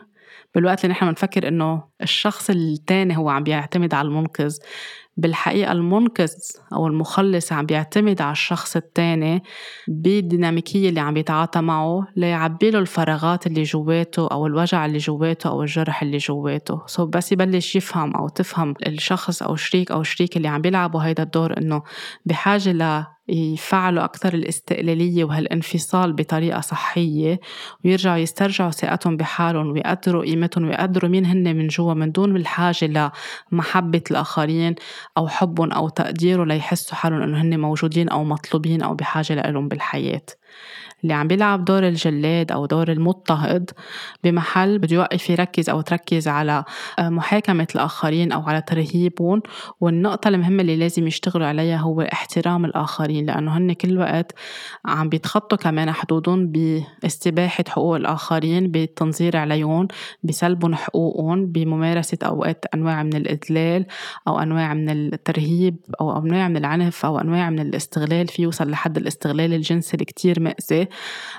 [0.56, 4.56] بالوقت اللي نحن بنفكر إنه الشخص التاني هو عم بيعتمد على المنقذ.
[5.22, 6.34] بالحقيقة المنقذ
[6.74, 9.44] أو المخلص عم بيعتمد على الشخص التاني
[9.88, 15.62] بالديناميكية اللي عم بيتعاطى معه ليعبي له الفراغات اللي جواته أو الوجع اللي جواته أو
[15.62, 16.82] الجرح اللي جواته.
[16.86, 21.24] سو بس يبلش يفهم أو تفهم الشخص أو شريك أو شريك اللي عم بيلعبوا هيدا
[21.24, 21.84] الدور إنه
[22.26, 27.40] بحاجة ل يفعلوا أكثر الاستقلالية وهالانفصال بطريقة صحية
[27.86, 33.12] ويرجعوا يسترجعوا ثقتهم بحالهم ويقدروا قيمتهم ويقدروا مين هن من جوا من دون الحاجة
[33.52, 34.76] لمحبة الآخرين
[35.18, 40.26] أو حبهم أو تقديره ليحسوا حالهم إنه هن موجودين أو مطلوبين أو بحاجة لهم بالحياة.
[41.04, 43.70] اللي عم بيلعب دور الجلاد أو دور المضطهد
[44.24, 46.64] بمحل بده يوقف يركز أو تركز على
[47.00, 49.42] آه، محاكمة الآخرين أو على ترهيبهم.
[49.82, 54.32] والنقطة المهمة اللي لازم يشتغلوا عليها هو احترام الآخرين لأنه هن كل وقت
[54.86, 59.88] عم بيتخطوا كمان حدودهم باستباحة حقوق الآخرين بالتنظير عليهم
[60.24, 63.86] بسلبهم حقوقهم بممارسة أوقات أنواع من الإذلال
[64.28, 68.98] أو أنواع من الترهيب أو أنواع من العنف أو أنواع من الاستغلال في يوصل لحد
[68.98, 70.06] الاستغلال الجنسي اللي
[70.44, 70.88] مأذي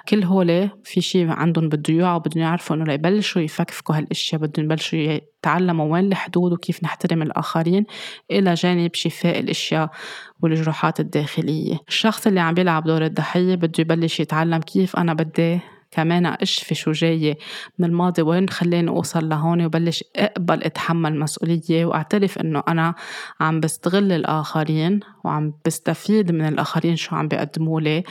[0.09, 4.99] كل هول في شيء عندهم بده يوعوا بدهم يعرفوا إنه ليبلشوا يفكفكوا هالأشياء بدهم يبلشوا
[4.99, 7.85] يتعلموا وين الحدود وكيف نحترم الآخرين
[8.31, 9.91] إلى جانب شفاء الأشياء
[10.43, 11.79] والجروحات الداخلية.
[11.89, 15.61] الشخص اللي عم بيلعب دور الضحية بده يبلش يتعلم كيف أنا بدي
[15.93, 17.37] كمان اشفي شو جاي
[17.79, 22.95] من الماضي وين خلاني أوصل لهون وبلش أقبل أتحمل مسؤولية وأعترف إنه أنا
[23.41, 28.05] عم بستغل الآخرين وعم بستفيد من الآخرين شو عم بيقدموا لي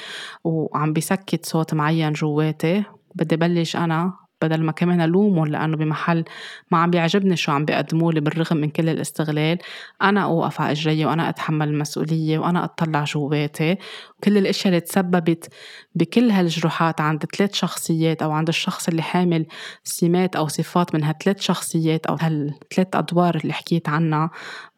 [0.43, 2.83] وعم بسكت صوت معين جواتي.
[3.15, 6.23] بدي بلش أنا بدل ما كمان ألومهم لأنه بمحل
[6.71, 9.57] ما عم بيعجبني شو عم بيقدموا لي بالرغم من كل الاستغلال.
[10.01, 13.77] أنا أوقف على إجري وأنا أتحمل المسؤولية وأنا أطلع جواتي
[14.17, 15.53] وكل الأشياء اللي تسببت
[15.95, 19.45] بكل هالجروحات عند ثلاث شخصيات أو عند الشخص اللي حامل
[19.83, 24.29] سمات أو صفات من هالثلاث شخصيات أو هالثلاث أدوار اللي حكيت عنها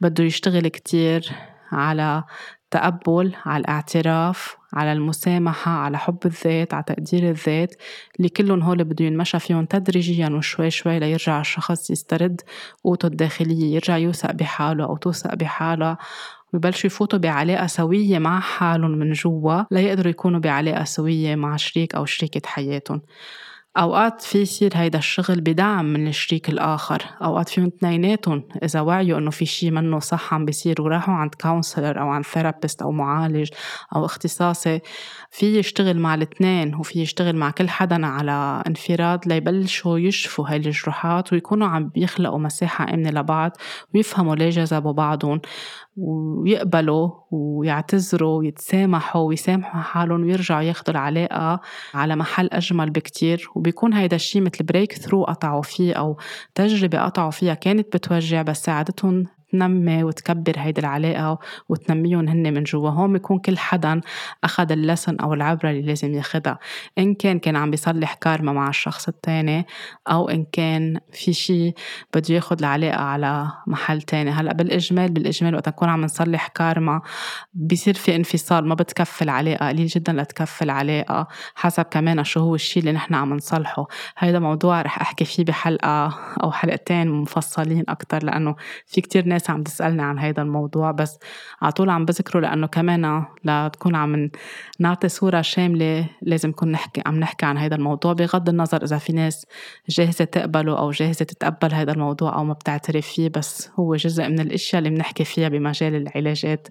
[0.01, 1.31] بده يشتغل كتير
[1.71, 2.23] على
[2.75, 7.75] التقبل على الاعتراف على المسامحة على حب الذات على تقدير الذات
[8.17, 12.41] اللي كلهم هول بده ينمشى فيهم تدريجيا وشوي شوي ليرجع الشخص يسترد
[12.83, 15.97] قوته الداخلية يرجع يوثق بحاله أو توثق بحالها
[16.53, 22.05] ويبلشوا يفوتوا بعلاقة سوية مع حالهم من جوا ليقدروا يكونوا بعلاقة سوية مع شريك أو
[22.05, 23.01] شريكة حياتهم.
[23.77, 27.03] أوقات في يصير هيدا الشغل بدعم من الشريك الآخر.
[27.23, 31.99] أوقات فيهم اثنيناتهم إذا وعيوا إنه في شي منه صح عم بيصير وراحوا عند counselor
[32.01, 33.49] أو عند therapist أو معالج
[33.95, 34.81] أو اختصاصي.
[35.33, 41.33] في يشتغل مع الاثنين وفي يشتغل مع كل حدا على انفراد ليبلشوا يشفوا هاي الجروحات
[41.33, 43.51] ويكونوا عم بيخلقوا مساحة آمنة لبعض
[43.95, 45.41] ويفهموا ليه جذبوا بعضهم
[45.97, 51.59] ويقبلوا ويعتذروا ويتسامحوا ويسامحوا حالهم ويرجعوا ياخدوا العلاقة
[51.93, 53.49] على محل أجمل بكتير.
[53.55, 56.17] وبيكون هيدا الشيء مثل breakthrough قطعوا فيه أو
[56.55, 61.39] تجربة قطعوا فيها كانت بتوجع بس ساعدتهم تنمي وتكبر هيدي العلاقة
[61.69, 62.89] وتنميهم هن من جوا.
[62.89, 64.01] هون بيكون كل حدا
[64.43, 66.59] أخذ ال lesson أو العبرة اللي لازم ياخدها.
[66.97, 69.65] إن كان كان عم بيصلح كارما مع الشخص التاني
[70.11, 71.73] أو إن كان في شي
[72.15, 74.31] بده ياخد العلاقة على محل تاني.
[74.31, 77.01] هلأ بالإجمال بالإجمال وقت نكون عم نصلح كارما
[77.53, 82.79] بيصير في انفصال ما بتكفي العلاقة قليل جدا لتكفي العلاقة حسب كمان شو هو الشي
[82.79, 83.87] اللي نحن عم نصلحه.
[84.17, 86.13] هيدا موضوع رح أحكي فيه بحلقة
[86.43, 88.55] أو حلقتين مفصلين أكتر لأنه
[88.87, 91.19] في كتير ناس ناس عم تسألني عن هذا الموضوع بس
[91.61, 94.29] على طول عم بذكره لأنه كمان لتكون عم
[94.79, 99.13] نعطي صورة شاملة لازم نكون نحكي عم نحكي عن هذا الموضوع بغض النظر إذا في
[99.13, 99.45] ناس
[99.89, 104.39] جاهزة تقبله أو جاهزة تتقبل هذا الموضوع أو ما بتعترف فيه بس هو جزء من
[104.39, 106.67] الأشياء اللي بنحكي فيها بمجال العلاجات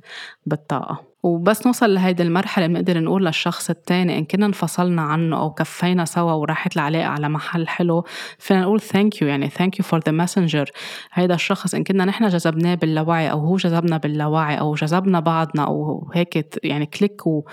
[0.47, 1.12] بالطاقة.
[1.23, 6.33] وبس نوصل لهيدي المرحلة بنقدر نقول للشخص التاني إن كنا انفصلنا عنه أو كفينا سوا
[6.33, 8.05] وراحت العلاقة على محل حلو
[8.39, 10.71] فينا نقول thank you يعني thank you for the messenger
[11.13, 16.11] هيدا الشخص إن كنا نحن جذبناه باللاوعي أو هو جذبنا باللاوعي أو جذبنا بعضنا أو
[16.15, 17.45] هيك يعني click و...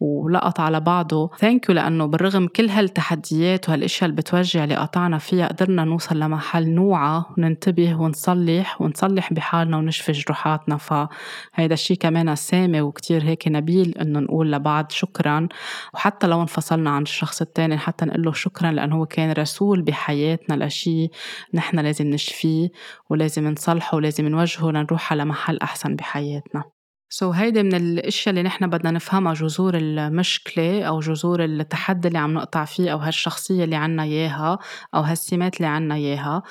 [0.00, 1.30] ولقط على بعضه.
[1.38, 6.68] thank you لأنه بالرغم كل هالتحديات وهالأشياء اللي بتوجع اللي قطعنا فيها قدرنا نوصل لمحل
[6.68, 13.98] نوعى وننتبه ونصلح ونصلح بحالنا ونشفي جروحاتنا فهيدا الشيء كمان سامي وكتير كتير هيك نبيل
[13.98, 15.48] إنه نقول لبعض شكرا.
[15.94, 20.64] وحتى لو انفصلنا عن الشخص التاني حتى نقول له شكرا لأنه هو كان رسول بحياتنا
[20.64, 21.10] لشيء
[21.54, 22.68] نحن لازم نشفيه
[23.10, 26.64] ولازم نصلحه ولازم نوجهه لنروح على محل أحسن بحياتنا.
[27.10, 32.18] سو so هيدي من الأشياء اللي نحن بدنا نفهمها جذور المشكلة أو جذور التحدي اللي
[32.18, 34.58] عم نقطع فيه أو هالشخصية اللي عنا إياها
[34.94, 36.42] أو هالسمات اللي عنا إياها.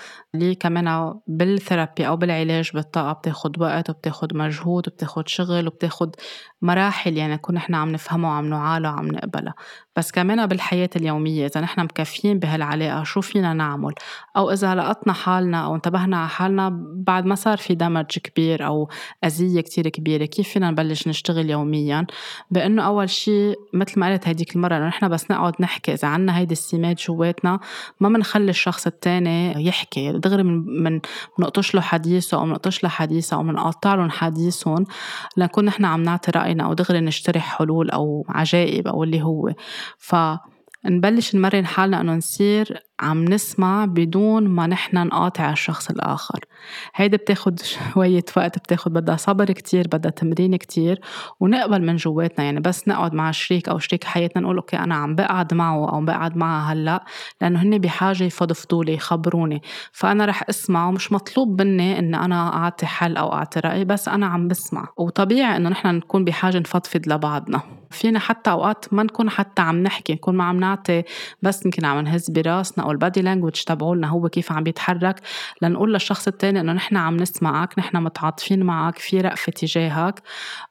[0.43, 6.15] اللي كمان بالثيرابي أو بالعلاج بالطاقة بتاخد وقت وبتاخد مجهود وبتاخد شغل وبتاخد
[6.61, 9.53] مراحل يعني نكون نحن عم نفهمها وعم نعالها وعم نقبلها.
[9.95, 13.93] بس كمان بالحياة اليومية إذا نحن مكفيين بهالعلاقة شو فينا نعمل؟
[14.37, 18.89] أو إذا لقطنا حالنا أو انتبهنا على حالنا بعد ما صار في دمج كبير أو
[19.25, 22.05] أذية كتير كبيرة كيف فينا نبلش نشتغل يوميا؟
[22.51, 26.37] بأنه أول شيء مثل ما قلت هيديك المرة إنه نحن بس نقعد نحكي إذا عنا
[26.37, 27.59] هيدي السمات جواتنا
[27.99, 30.11] ما بنخلي الشخص التاني يحكي.
[30.27, 30.99] دغري من من
[31.39, 34.85] منقطش له حديثه أو منقطش له حديثه أو منقطع لهم حديثهم
[35.37, 39.53] لنكون نحن عم نعطي رأينا أو دغري نشترح حلول أو عجائب أو اللي هو.
[39.97, 40.15] ف
[40.85, 46.39] نبلش نمرن حالنا إنه نصير عم نسمع بدون ما نحن نقاطع الشخص الآخر.
[46.95, 51.01] هيدا بتاخد شوية وقت بتاخد بدها صبر كتير بدها تمرين كتير
[51.39, 52.45] ونقبل من جواتنا.
[52.45, 56.05] يعني بس نقعد مع شريك أو شريك حياتنا نقول أوكي أنا عم بقعد معه أو
[56.05, 57.05] بقعد معها هلأ
[57.41, 59.61] لأنه هن بحاجة يفضفضوا لي يخبروني.
[59.91, 64.25] فأنا رح أسمع ومش مطلوب مني إن أنا أعطي حل أو أعطي رأي بس أنا
[64.25, 64.87] عم بسمع.
[64.97, 67.76] وطبيعي إنه نحن نكون بحاجة نفضفض لبعضنا.
[67.91, 71.03] فينا حتى أوقات ما نكون حتى عم نحكي نكون ما عم نعطي
[71.41, 75.21] بس يمكن عم نهز براسنا أو ال body language تبعولنا هو كيف عم بيتحرك
[75.61, 80.21] لنقول للشخص التاني إنه نحن عم نسمعك نحن متعاطفين معك في رأفة تجاهك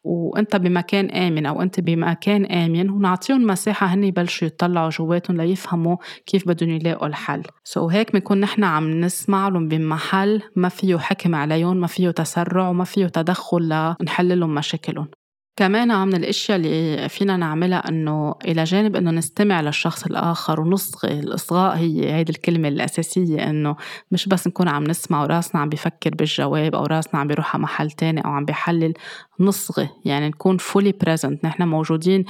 [0.05, 6.49] وأنت بمكان آمن أو أنت بمكان آمن ونعطيهم مساحة هن يبلشوا يطلعوا جواتهم ليفهموا كيف
[6.49, 7.43] بدهم يلاقوا الحل.
[7.65, 12.69] so هيك بنكون نحن عم نسمع لهم بمحل ما فيه حكم عليهم ما فيه تسرع
[12.69, 15.09] وما فيه تدخل لنحل لهم مشاكلهم.
[15.57, 21.77] كمان من الاشياء اللي فينا نعملها انه إلى جانب انه نستمع للشخص الآخر ونصغي الاصغاء
[21.77, 23.77] هي هيدي الكلمة الأساسية انه
[24.11, 27.91] مش بس نكون عم نسمع وراسنا عم بيفكر بالجواب أو راسنا عم بيروح على محل
[27.91, 28.95] تاني أو عم بيحلل
[29.41, 31.45] نصغي يعني نكون fully present.
[31.45, 32.25] نحن موجودين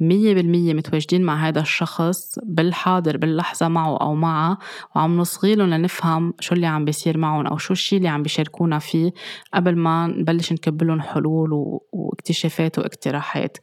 [0.00, 4.58] مية بالمية متواجدين مع هذا الشخص بالحاضر باللحظة معه أو معها
[4.96, 8.78] وعم نصغي لهم لنفهم شو اللي عم بيصير معهم أو شو الشي اللي عم بيشاركونا
[8.78, 9.12] فيه
[9.54, 13.58] قبل ما نبلش نكب لهم حلول واكتشافات واقتراحات.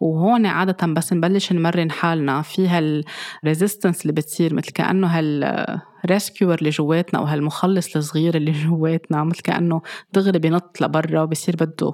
[0.00, 6.58] وهون عادة بس نبلش نمرن حالنا في هال resistance اللي بتصير مثل كأنه هال rescuer
[6.58, 9.82] اللي جواتنا أو هالمخلص الصغير اللي جواتنا مثل كأنه
[10.12, 11.92] دغري بينط لبرا وبصير بده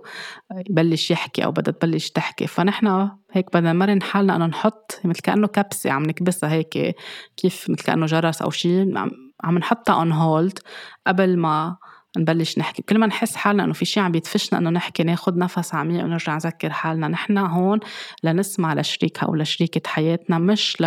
[0.70, 2.46] يبلش يحكي أو بدها تبلش تحكي.
[2.46, 6.96] فنحن هيك بدنا نمرن حالنا إنه نحط مثل كأنه كبسة عم نكبسها هيك
[7.36, 8.98] كيف مثل كأنه جرس أو شيء
[9.44, 10.58] عم نحطها on hold
[11.06, 11.76] قبل ما
[12.16, 12.82] نبلش نحكي.
[12.82, 16.34] كل ما نحس حالنا إنه في شيء عم يدفشنا إنه نحكي ناخد نفس عميق ونرجع
[16.34, 17.08] نذكر حالنا.
[17.08, 17.80] نحن هون
[18.22, 20.84] لنسمع لشريكنا أو لشريكة حياتنا مش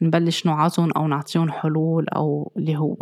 [0.00, 2.96] لنبلش نوعظهم أو نعطيهم حلول أو اللي هو.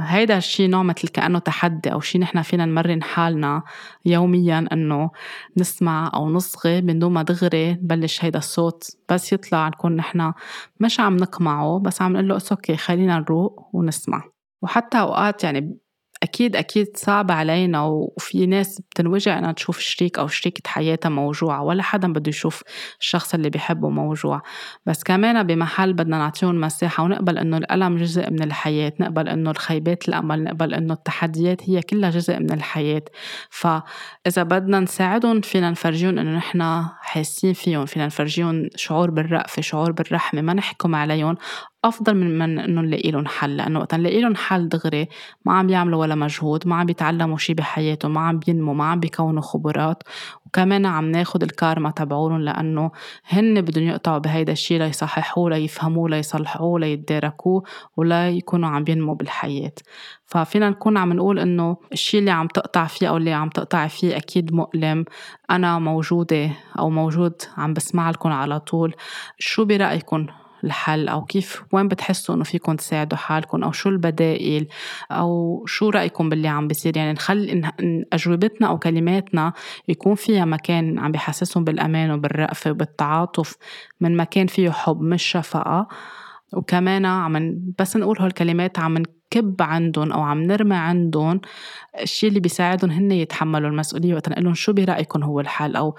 [0.00, 3.62] هيدا الشيء نوع مثل كأنه تحدي أو شيء نحن فينا نمرن حالنا
[4.06, 5.10] يوميا إنه
[5.58, 8.84] نسمع أو نصغي من دون ما دغري نبلش هيدا الصوت.
[9.08, 10.32] بس يطلع نكون نحن
[10.80, 14.22] مش عم نقمعه بس عم نقول له أوكي خلينا نروق ونسمع.
[14.62, 15.78] وحتى أوقات يعني
[16.22, 21.82] أكيد أكيد صعب علينا وفي ناس بتنوجع إنها تشوف شريك أو شريكة حياتها موجوعة ولا
[21.82, 22.62] حدا بده يشوف
[23.00, 24.42] الشخص اللي بيحبه موجوع.
[24.86, 30.08] بس كمان بمحل بدنا نعطيهم مساحة ونقبل إنه الألم جزء من الحياة نقبل إنه الخيبات
[30.08, 33.02] الأمل نقبل إنه التحديات هي كلها جزء من الحياة.
[33.50, 40.40] فإذا بدنا نساعدهم فينا نفرجيهم إنه نحن حاسين فيهم فينا نفرجيهم شعور بالرأفة شعور بالرحمة
[40.42, 41.36] ما نحكم عليهم.
[41.84, 45.08] أفضل من من إنه نلاقي لهم حل لأنه وقت نلاقي لهم حل دغري
[45.44, 49.00] ما عم يعملوا ولا مجهود ما عم بيتعلموا شيء بحياتهم ما عم بينموا ما عم
[49.00, 50.02] بيكونوا خبرات
[50.46, 52.90] وكمان عم ناخد الكارما تبعولهم لأنه
[53.28, 57.62] هن بدهم يقطعوا بهيدا الشيء ليصححوه ليفهموه ليصلحوه ليتداركوه
[57.96, 59.72] ولا يكونوا عم بينموا بالحياة.
[60.26, 64.16] ففينا نكون عم نقول إنه الشيء اللي عم تقطع فيه أو اللي عم تقطع فيه
[64.16, 65.04] أكيد مؤلم.
[65.50, 68.94] أنا موجودة أو موجود عم بسمع لكم على طول.
[69.38, 70.26] شو برأيكم؟
[70.64, 74.68] الحل أو كيف وين بتحسوا إنه فيكم تساعدوا حالكم أو شو البدائل
[75.10, 77.70] أو شو رأيكم باللي عم بيصير؟ يعني نخلي
[78.12, 79.52] أجوبتنا أو كلماتنا
[79.88, 83.56] يكون فيها مكان عم بيحسسهم بالأمان وبالرأفة وبالتعاطف
[84.00, 85.88] من مكان فيه حب مش شفقة
[86.52, 91.40] وكمان عم بس نقول هالكلمات عم نكب عندهم أو عم نرمي عندهم
[92.02, 95.96] الشيء اللي بيساعدهم هن يتحملوا المسؤولية وقت نقول لهم شو برأيكم هو الحل أو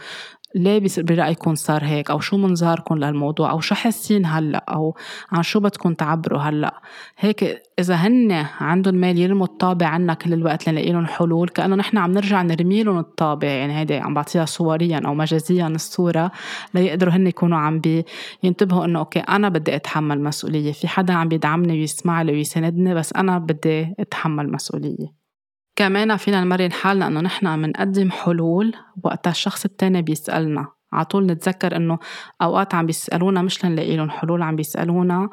[0.56, 4.96] ليه برأيكم صار هيك؟ أو شو منظاركم للموضوع؟ أو شو حاسين هلأ؟ أو
[5.32, 6.82] عن شو بدكم تعبروا هلأ؟
[7.18, 11.98] هيك إذا هن عندهم مال يرموا الطابع عنا كل الوقت لنلاقي لهم حلول كأنه نحن
[11.98, 13.48] عم نرجع نرمي لهم الطابع.
[13.48, 16.32] يعني هيدي عم بعطيها صوريا أو مجازيا الصورة
[16.74, 17.82] ليقدروا هن يكونوا عم
[18.44, 20.72] بينتبهوا إنه أوكي أنا بدي أتحمل مسؤولية.
[20.72, 25.23] في حدا عم بيدعمني ويسمع لي ويساندني بس أنا بدي أتحمل مسؤولية.
[25.76, 30.68] كمان فينا نمرن حالنا إنه نحن بنقدم حلول وقتها الشخص التاني بيسألنا.
[30.94, 32.00] على طول نتذكر إنه
[32.42, 35.30] أوقات عم بيسألونا مش لنلاقي لهم حلول عم بيسألونا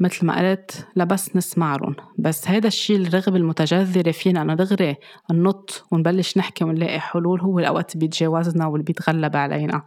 [0.00, 4.96] مثل ما قلت لبس نسمع لهم بس هذا الشيء الرغبة المتجذرة فينا إنه دغري
[5.30, 9.82] ننط ونبلش نحكي ونلاقي حلول هو الأوقات بيتجاوزنا واللي بيتغلب علينا.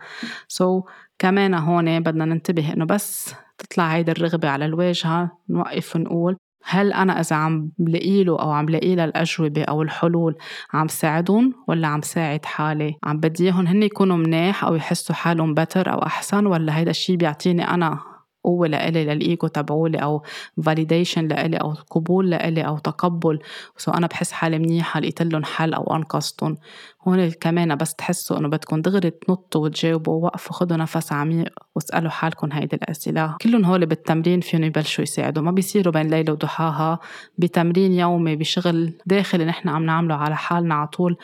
[0.47, 0.83] سو so,
[1.19, 7.19] كمان هون بدنا ننتبه إنه بس تطلع هيدي الرغبة على الواجهة نوقف ونقول هل أنا
[7.19, 10.35] إذا عم بلاقي له أو عم لاقي الأجوبة أو الحلول
[10.73, 15.53] عم ساعدهم ولا عم ساعد حالي؟ عم بدي إياهم هن يكونوا مناح أو يحسوا حالهم
[15.53, 18.14] بتر أو أحسن ولا هيدا الشيء بيعطيني أنا
[18.45, 20.23] قوة لإلي للإيجو تبعولي أو
[20.63, 23.39] validation لإلي أو قبول لإلي أو تقبل.
[23.77, 26.57] so أنا بحس حالي منيحة لقيت لهم حل أو أنقذتهم.
[27.07, 32.51] هون كمان بس تحسوا إنه بدكم دغري تنطوا وتجاوبوا وقفوا خدوا نفس عميق واسألوا حالكم
[32.51, 33.35] هيدي الأسئلة.
[33.41, 36.99] كلهم هول بالتمرين فيهم يبلشوا يساعدوا ما بيصيروا بين ليلة وضحاها.
[37.37, 41.17] بتمرين يومي بشغل داخلي نحن عم نعمله على حالنا على طول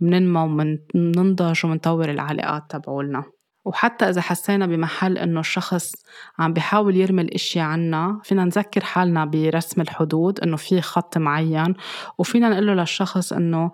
[0.00, 3.24] مننمى ومننضج ومنطور العلاقات تبعولنا.
[3.64, 5.92] وحتى إذا حسينا بمحل إنه الشخص
[6.38, 11.74] عم بيحاول يرمي الأشياء عنا فينا نذكر حالنا برسم الحدود إنه في خط معين
[12.18, 13.70] وفينا نقول له للشخص إنه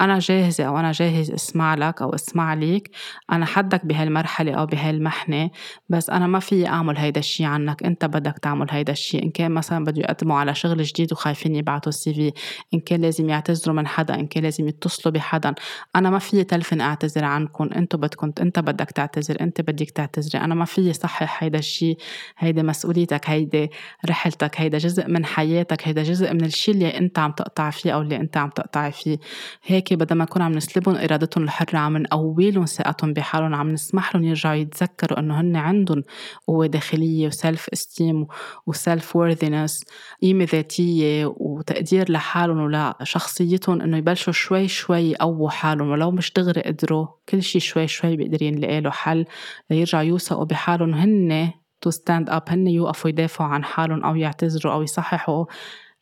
[0.00, 2.90] أنا جاهزة أو أنا جاهز أسمع لك أو أسمع ليك.
[3.32, 5.50] أنا حدك بهالمرحلة أو بهالمحنة
[5.88, 7.82] بس أنا ما في أعمل هيدا الشيء عنك.
[7.82, 11.88] أنت بدك تعمل هيدا الشيء إن كان مثلا بده يقدموا على شغل جديد وخايفين يبعتوا
[11.88, 12.32] السي في
[12.74, 15.54] إن كان لازم يعتذروا من حدا إن كان لازم يتصلوا بحدا.
[15.96, 17.68] أنا ما في تلفن أعتذر عنكم.
[17.76, 20.44] أنتوا بدكم أنت بدك تعتذر أنت بدك تعتذري.
[20.44, 21.98] أنا ما فيي صحح هيدا الشيء
[22.38, 23.68] هيدا مسؤوليتك هيدا
[24.08, 28.00] رحلتك هيدا جزء من حياتك هيدا جزء من الشيء اللي أنت عم تقطع فيه أو
[28.02, 29.18] اللي أنت عم تقطع فيه.
[29.64, 34.24] هيك بدل ما نكون عم نسلبهم إرادتهم الحرة عم نقويلهم ثقتهم بحالهم عم نسمح لهم
[34.24, 36.02] يرجعوا يتذكروا إنه هن عندهم
[36.46, 38.26] قوة داخلية و self-esteem
[38.66, 39.84] و self-worthiness
[40.22, 47.06] قيمة ذاتية وتقدير لحالهم ولشخصيتهم إنه يبلشوا شوي شوي يقووا حالهم ولو مش دغري قدروا
[47.28, 49.24] كل شيء شوي شوي بيقدر يلاقي له حل
[49.70, 54.82] ليرجعوا يوثقوا بحالهم هن to stand up هن يوقفوا يدافعوا عن حالهم أو يعتذروا أو
[54.82, 55.44] يصححوا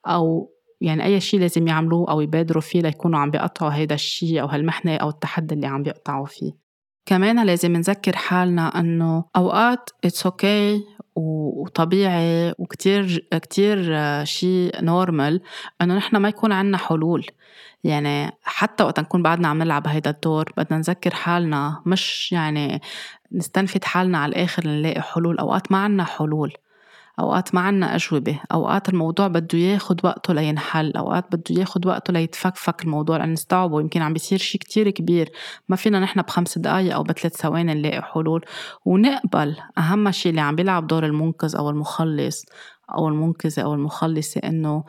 [0.06, 0.51] أو
[0.82, 4.96] يعني أي شيء لازم يعملوه أو يبادروا فيه ليكونوا عم بيقطعوا هيدا الشيء أو هالمحنة
[4.96, 6.52] أو التحدي اللي عم بيقطعوا فيه.
[7.06, 15.40] كمان لازم نذكر حالنا إنه أوقات it's okay وطبيعي وكتير كتير شيء normal
[15.82, 17.26] إنه نحن ما يكون عنا حلول.
[17.84, 22.80] يعني حتى وقت نكون بعدنا عم نلعب هيدا الدور بدنا نذكر حالنا مش يعني
[23.32, 26.52] نستنفد حالنا على الآخر نلاقي حلول أوقات ما عنا حلول.
[27.20, 28.40] أوقات ما عنا أجوبة.
[28.52, 30.92] أوقات الموضوع بده ياخد وقته لينحل.
[30.96, 35.30] أوقات بده ياخد وقته ليتفكفك الموضوع لنستوعبه يمكن عم بيصير شيء كتير كبير.
[35.68, 38.44] ما فينا نحن بخمس دقايق أو بثلاث ثواني نلاقي حلول.
[38.84, 42.44] ونقبل أهم شيء اللي عم بيلعب دور المنقذ أو المخلص
[42.94, 44.84] أو المنقذة أو المخلصة إنه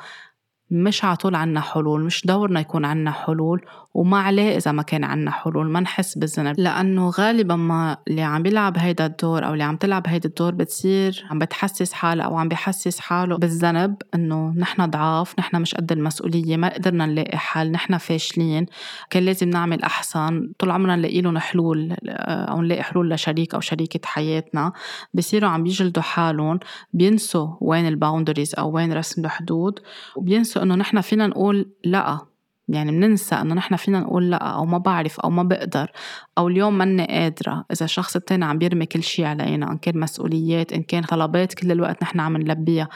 [0.72, 3.66] مش على طول عنا حلول مش دورنا يكون عنا حلول.
[3.94, 5.70] وما عليه إذا ما كان عنا حلول.
[5.70, 6.60] ما نحس بالذنب.
[6.60, 11.26] لأنه غالبا ما اللي عم بيلعب هيدا الدور أو اللي عم تلعب هيدا الدور بتصير
[11.32, 16.58] عم بتحسس حالها أو عم بيحسس حاله بالذنب إنه نحن ضعاف نحن مش قد المسؤولية
[16.58, 18.66] ما قدرنا نلاقي حل نحن فاشلين.
[19.10, 20.52] كان لازم نعمل أحسن.
[20.60, 24.72] طول عمرنا نلاقي لهم حلول أو نلاقي حلول لشريك أو شريكة حياتنا.
[25.14, 26.60] بصيروا عم بيجلدوا حالهم
[26.94, 29.80] بينسوا وين الباوندريز أو وين رسم الحدود
[30.16, 32.33] وبينسوا إنه نحن فينا نقول لأ.
[32.68, 35.92] يعني بننسى إنه نحن فينا نقول لأ أو ما بعرف أو ما بقدر
[36.38, 37.66] أو اليوم ماني قادرة.
[37.72, 41.72] إذا الشخص التاني عم بيرمي كل شيء علينا إن كان مسؤوليات إن كان طلبات كل
[41.72, 42.90] الوقت نحن عم نلبيها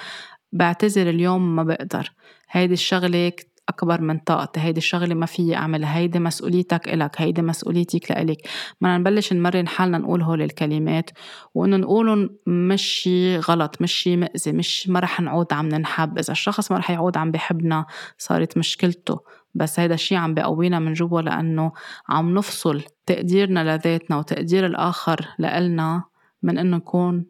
[0.51, 2.11] بعتذر اليوم ما بقدر.
[2.51, 3.31] هيدي الشغلة
[3.69, 8.37] أكبر من طاقتي هيدي الشغلة ما فيي أعملها هيدي مسؤوليتك إلك هيدي مسؤوليتك لإلك.
[8.81, 11.09] بدنا نبلش نمرن حالنا نقول هول الكلمات
[11.53, 16.17] وإنه نقولهم مش شي غلط مش شي مأذي مش ما رح نعود عم ننحب.
[16.17, 17.85] إذا الشخص ما رح يعود عم بحبنا
[18.17, 19.19] صارت مشكلته.
[19.57, 21.71] بس هيدا الشي عم بقوينا من جوا لأنه
[22.09, 26.03] عم نفصل تقديرنا لذاتنا وتقدير الآخر لإلنا
[26.43, 27.25] من إنه نكون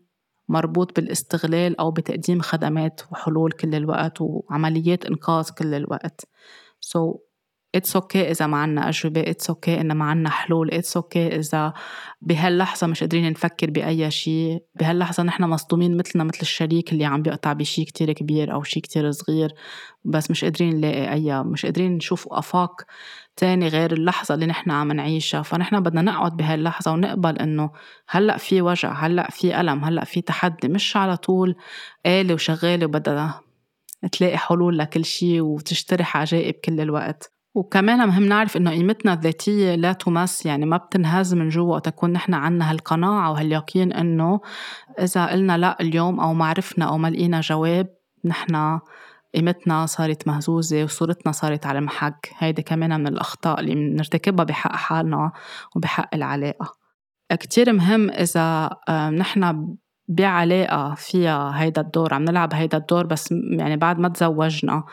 [0.50, 6.28] مربوط بالاستغلال أو بتقديم خدمات وحلول كل الوقت وعمليات إنقاذ كل الوقت.
[6.86, 7.27] So
[7.78, 11.74] it's okay إذا ما عنا أجوبة it's okay انه ما عنا حلول it's okay إذا
[12.22, 17.54] بهاللحظة مش قادرين نفكر بأي شيء بهاللحظة نحن مصدومين مثلنا مثل الشريك اللي عم بيقطع
[17.54, 19.54] بشيء كتير كبير أو شيء كتير صغير
[20.06, 22.82] بس مش قادرين نلاقي أي مش قادرين نشوف آفاق
[23.36, 25.42] تاني غير اللحظة اللي نحن عم نعيشها.
[25.42, 27.72] فنحن بدنا نقعد بهاللحظة ونقبل إنه
[28.10, 31.56] هلأ في وجع هلأ في ألم هلأ في تحدي مش على طول
[32.06, 33.42] آلة وشغالة وبدها
[34.12, 37.37] تلاقي حلول لكل شيء وتجترح عجائب كل الوقت.
[37.58, 42.34] وكمان مهم نعرف إنه قيمتنا الذاتية لا تمس يعني ما بتنهز من جوا تكون نحن
[42.34, 44.40] عنا هالقناعة وهاليقين إنه
[45.00, 47.88] إذا قلنا لأ اليوم أو ما عرفنا أو ما لقينا جواب
[48.26, 48.80] نحن
[49.36, 55.32] قيمتنا صارت مهزوزة وصورتنا صارت على المحك هيدي كمان من الأخطاء اللي بنرتكبها بحق حالنا
[55.76, 56.74] وبحق العلاقة.
[57.32, 58.70] كتير مهم إذا
[59.10, 59.76] نحن
[60.08, 64.84] بعلاقة فيها هيدا الدور عم نلعب هيدا الدور بس يعني بعد ما تزوجنا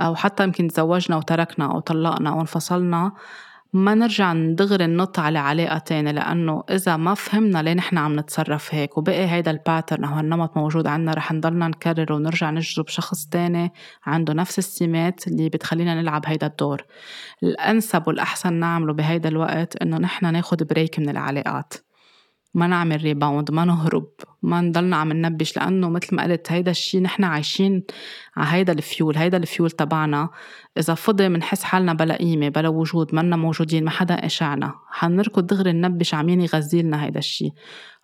[0.00, 3.12] أو حتى يمكن تزوجنا وتركنا أو طلقنا أو انفصلنا
[3.72, 8.74] ما نرجع دغري ننط على علاقة تانية لأنه إذا ما فهمنا ليه نحن عم نتصرف
[8.74, 13.72] هيك وبقي هيدا الباترن أو هالنمط موجود عنا رح نضلنا نكرر ونرجع نجذب شخص تاني
[14.06, 16.84] عنده نفس السمات اللي بتخلينا نلعب هيدا الدور.
[17.42, 21.74] الأنسب والأحسن نعمله بهيدا الوقت إنه نحن ناخد break من العلاقات.
[22.54, 24.08] ما نعمل rebound ما نهرب
[24.42, 27.84] ما نضلنا عم ننبش لأنه مثل ما قلت هيدا الشيء نحن عايشين
[28.36, 30.30] على هيدا الفيول هيدا الفيول تبعنا.
[30.78, 34.74] إذا فضي منحس حالنا بلا قيمة بلا وجود منا موجودين ما حدا قشعنا.
[34.90, 37.52] حنركض دغري ننبش عم يغذيلنا هيدا الشيء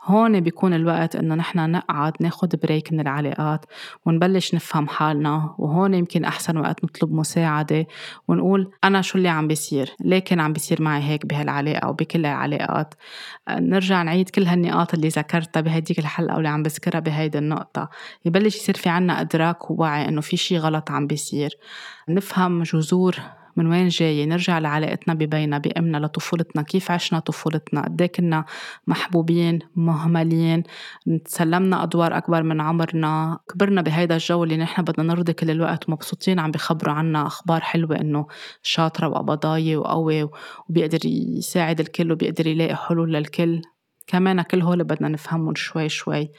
[0.09, 3.65] هون بيكون الوقت إنه نحن نقعد ناخد break من العلاقات
[4.07, 7.87] ونبلش نفهم حالنا وهون يمكن أحسن وقت نطلب مساعدة
[8.29, 12.27] ونقول أنا شو اللي عم بيصير؟ ليه كان عم بيصير معي هيك بهالعلاقة أو بكل
[12.27, 12.95] العلاقات؟
[13.51, 17.89] نرجع نعيد كل هالنقاط اللي ذكرتها بهديك الحلقة واللي عم بذكرها بهيدي النقطة.
[18.25, 21.51] يبلش يصير في عنا إدراك ووعي إنه في شي غلط عم بيصير.
[22.09, 23.17] نفهم جذور
[23.57, 26.63] من وين جاية؟ نرجع لعلاقتنا ببينا بأمنا لطفولتنا.
[26.63, 28.45] كيف عشنا طفولتنا؟ قد إيه كنا
[28.87, 30.63] محبوبين مهملين؟
[31.25, 33.39] تسلمنا أدوار أكبر من عمرنا.
[33.53, 38.01] كبرنا بهيدا الجو اللي نحن بدنا نرضي كل الوقت ومبسوطين عم بخبروا عنا أخبار حلوة
[38.01, 38.27] إنه
[38.63, 40.29] شاطرة وقبضاية وقوي
[40.69, 43.63] وبيقدر يساعد الكل وبيقدر يلاقي حلول للكل.
[44.09, 46.31] كمان كل هول بدنا نفهمهم شوي شوي.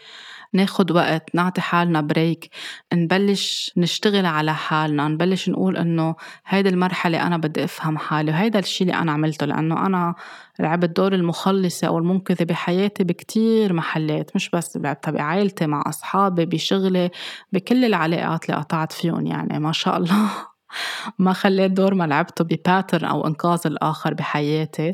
[0.54, 2.50] ناخد وقت نعطي حالنا بريك
[2.94, 6.16] نبلش نشتغل على حالنا نبلش نقول إنه
[6.48, 10.16] هيدي المرحلة أنا بدي أفهم حالي وهيدا الشي اللي أنا عملته لأنه أنا
[10.60, 17.10] لعبت دور المخلصة أو المنقذة بحياتي بكتير محلات مش بس لعبتها بعائلتي مع أصحابي بشغلي
[17.54, 20.49] بكل العلاقات اللي قطعت فيهم يعني ما شاء الله.
[21.20, 24.94] ما خليت دور ما لعبته بباترن أو إنقاذ الآخر بحياتي.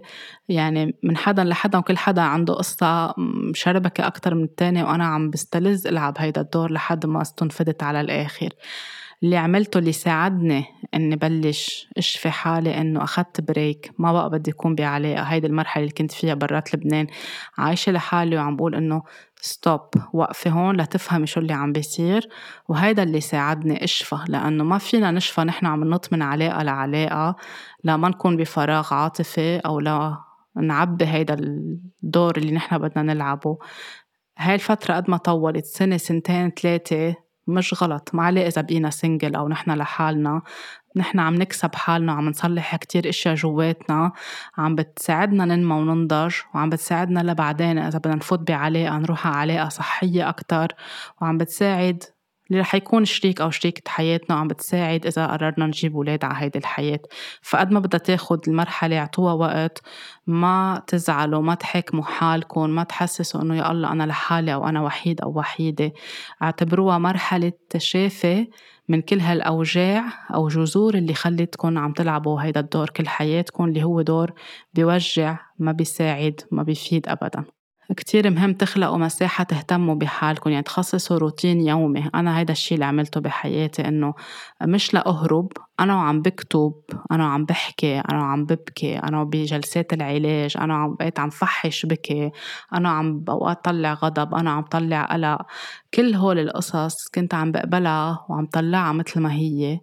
[0.49, 3.13] يعني من حدا لحدا وكل حدا عنده قصة
[3.51, 8.49] مشربكة أكتر من التاني وأنا عم بستلذ ألعب هيدا الدور لحد ما استنفدت على الآخر.
[9.23, 14.75] اللي عملته اللي ساعدني إني بلش أشفي حالي إنه أخذت break ما بقى بدي أكون
[14.75, 15.21] بعلاقة.
[15.23, 17.07] هيدي المرحلة اللي كنت فيها برات لبنان.
[17.57, 19.01] عايشة لحالي وعم بقول إنه
[19.45, 19.81] stop
[20.13, 22.29] وقفي هون لتفهمي شو اللي عم بيصير.
[22.69, 27.35] وهيدا اللي ساعدني أشفى لأنه ما فينا نشفى نحن عم ننط من علاقة لعلاقة
[27.83, 30.17] لا ما نكون بفراغ عاطفي أو لا
[30.61, 31.33] نعبي هيدا
[32.03, 33.57] الدور اللي نحن بدنا نلعبه.
[34.37, 37.15] هاي الفترة قد ما طولت سنة سنتين ثلاثة
[37.47, 38.09] مش غلط.
[38.13, 40.41] ما عليه إذا بقينا سنجل أو نحن لحالنا.
[40.95, 44.11] نحن عم نكسب حالنا وعم نصلح كتير إشياء جواتنا
[44.57, 50.29] عم بتساعدنا ننمى وننضج وعم بتساعدنا لبعدين إذا بدنا نفوت بعلاقة نروح على علاقة صحية
[50.29, 50.67] أكتر
[51.21, 52.03] وعم بتساعد
[52.49, 56.59] اللي رح يكون شريك أو شريكة حياتنا وعم بتساعد إذا قررنا نجيب أولاد على هيدي
[56.59, 56.99] الحياة.
[57.41, 59.81] فقد ما بدها تاخد المرحلة اعطوها وقت
[60.27, 65.21] ما تزعلوا ما تحكموا حالكم ما تحسسوا إنه يا الله أنا لحالي أو أنا وحيد
[65.21, 65.93] أو وحيدة.
[66.43, 68.47] اعتبروها مرحلة تشافي
[68.89, 70.03] من كل هالأوجاع
[70.35, 74.33] أو جذور اللي خلتكم عم تلعبوا هيدا الدور كل حياتكم اللي هو دور
[74.73, 77.45] بيوجع ما بيساعد ما بيفيد أبداً.
[77.93, 82.09] كتير مهم تخلقوا مساحة تهتموا بحالكم يعني تخصصوا روتين يومي.
[82.15, 84.13] أنا هيدا الشي اللي عملته بحياتي إنه
[84.63, 86.73] مش لأهرب أنا وعم بكتب
[87.11, 92.31] أنا وعم بحكي أنا وعم ببكي أنا بجلسات العلاج أنا عم بقيت عم فحش بكي
[92.73, 95.37] أنا عم بأوقات طلع غضب أنا عم طلع قلق.
[95.93, 99.79] كل هول القصص كنت عم بقبلها وعم طلعها مثل ما هي.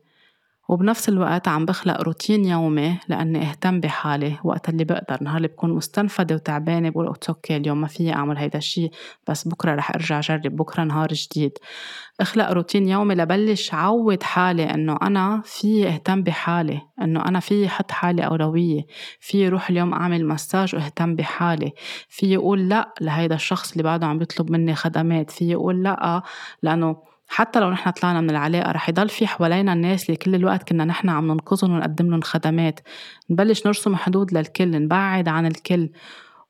[0.68, 5.22] وبنفس الوقت عم بخلق روتين يومي لأني أهتم بحالي وقت اللي بقدر.
[5.22, 8.90] نهار اللي بكون مستنفدة وتعبانة بقول okay اليوم ما فيي أعمل هيدا الشي
[9.28, 11.58] بس بكرة رح أرجع أجرب بكرة نهار جديد.
[12.20, 17.90] أخلق روتين يومي لبلش عود حالي إنه أنا في أهتم بحالي إنه أنا في حط
[17.90, 18.86] حالي أولوية.
[19.20, 21.72] في روح اليوم أعمل مساج وأهتم بحالي.
[22.08, 25.30] في أقول لأ لهيدا الشخص اللي بعده عم بيطلب مني خدمات.
[25.30, 26.22] في أقول لأ
[26.62, 30.68] لأنه حتى لو نحن طلعنا من العلاقة رح يضل في حوالينا الناس اللي كل الوقت
[30.68, 32.80] كنا نحن عم ننقذهم ونقدم لهم خدمات.
[33.30, 35.88] نبلش نرسم حدود للكل نبعد عن الكل.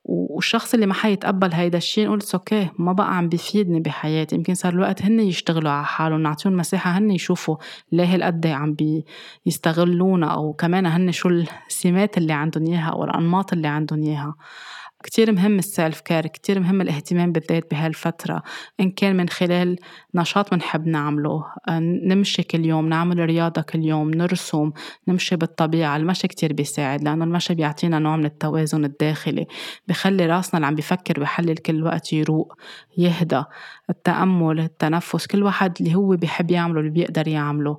[0.04, 4.36] والشخص اللي ما حيتقبل هيدا الشيء نقول أوكي ما بقى عم بيفيدني بحياتي.
[4.36, 7.56] يمكن صار الوقت هن يشتغلوا على حالهم نعطيهم مساحة هن يشوفوا
[7.92, 8.76] ليه هالقد عم
[9.46, 11.28] بيستغلونا أو كمان هن شو
[11.68, 14.34] السمات اللي عندهم إياها أو الأنماط اللي عندهم إياها.
[15.02, 18.42] كتير مهم السيلف كير كتير مهم الاهتمام بالذات بهالفترة.
[18.80, 19.76] إن كان من خلال
[20.14, 24.72] نشاط بنحب نعمله آه، نمشي كل يوم نعمل رياضة كل يوم نرسم
[25.08, 29.46] نمشي بالطبيعة المشي كتير بيساعد لأنه المشي بيعطينا نوع من التوازن الداخلي.
[29.88, 32.54] بخلي راسنا اللي عم بيفكر بحلل كل وقت يروق
[32.98, 33.42] يهدى.
[33.90, 37.78] التأمل التنفس كل واحد اللي هو بيحب يعمله اللي بيقدر يعمله.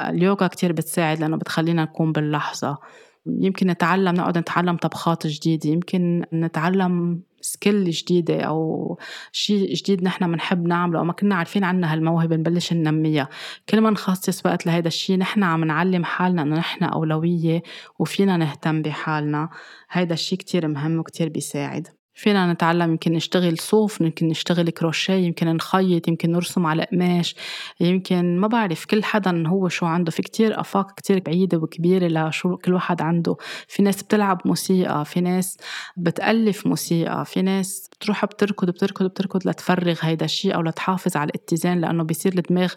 [0.00, 2.78] اليوغا كتير بتساعد لأنه بتخلينا نكون باللحظة.
[3.26, 8.98] يمكن نتعلم نقعد نتعلم طبخات جديدة يمكن نتعلم سكيل جديدة أو
[9.32, 13.28] شيء جديد نحن بنحب نعمله أو ما كنا عارفين عنها هالموهبة نبلش ننميها.
[13.68, 17.62] كل ما نخصص وقت لهذا الشيء نحن عم نعلم حالنا إنه نحن أولوية
[17.98, 19.48] وفينا نهتم بحالنا.
[19.90, 21.99] هيدا الشيء كتير مهم وكتير بيساعد.
[22.20, 27.34] فينا نتعلم يمكن نشتغل صوف يمكن نشتغل كروشيه يمكن نخيط يمكن نرسم على قماش.
[27.80, 30.10] يمكن ما بعرف كل حدا هو شو عنده.
[30.10, 33.36] في كتير آفاق كتير بعيدة وكبيرة لشو كل واحد عنده.
[33.68, 35.56] في ناس بتلعب موسيقى في ناس
[35.96, 41.80] بتألف موسيقى في ناس بتروح بتركض بتركض بتركض لتفرغ هيدا الشيء أو لتحافظ على الاتزان
[41.80, 42.72] لأنه بيصير الدماغ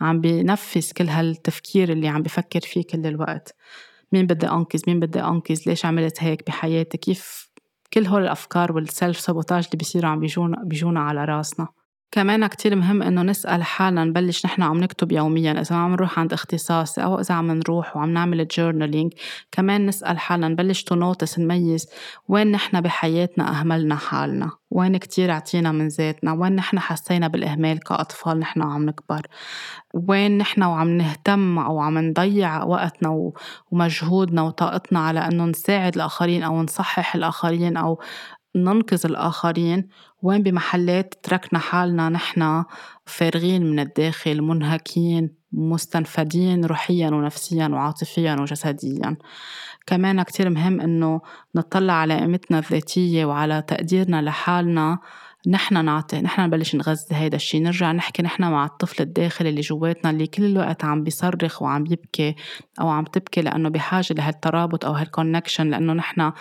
[0.00, 3.54] عم بينفذ كل هالتفكير اللي عم بفكر فيه كل الوقت.
[4.12, 7.51] مين بدي أنقذ؟ مين بدي أنقذ؟ ليش عملت هيك بحياتي؟ كيف
[7.94, 11.68] كل هول الأفكار وال self sabotage اللي بيصيروا عم بيجونا, بيجونا على راسنا.
[12.12, 16.32] كمان كتير مهم إنه نسأل حالنا نبلش نحن عم نكتب يوميا إذا عم نروح عند
[16.32, 19.12] اختصاصي أو إذا عم نروح وعم نعمل journaling
[19.52, 21.86] كمان نسأل حالنا نبلش to notice نميز
[22.28, 28.38] وين نحن بحياتنا أهملنا حالنا وين كتير عطينا من ذاتنا وين نحن حسينا بالإهمال كأطفال
[28.38, 29.26] نحن وعم نكبر
[29.94, 33.32] وين نحن وعم نهتم أو عم نضيع وقتنا
[33.70, 38.00] ومجهودنا وطاقتنا على أنه نساعد الآخرين أو نصحح الآخرين أو
[38.56, 39.88] ننقذ الآخرين.
[40.22, 42.64] وين بمحلات تركنا حالنا؟ نحن
[43.06, 49.16] فارغين من الداخل منهكين مستنفدين روحيا ونفسيا وعاطفيا وجسديا.
[49.86, 51.20] كمان كتير مهم إنه
[51.54, 54.98] نطلع على قيمتنا الذاتية وعلى تقديرنا لحالنا.
[55.46, 60.10] نحن نعطي نحن نبلش نغذي هيدا الشيء نرجع نحكي نحن مع الطفل الداخلي اللي جواتنا
[60.10, 62.36] اللي كل الوقت عم بيصرخ وعم يبكي
[62.80, 66.32] أو عم تبكي لأنه بحاجة لهالترابط أو هالكونكشن لأنه نحن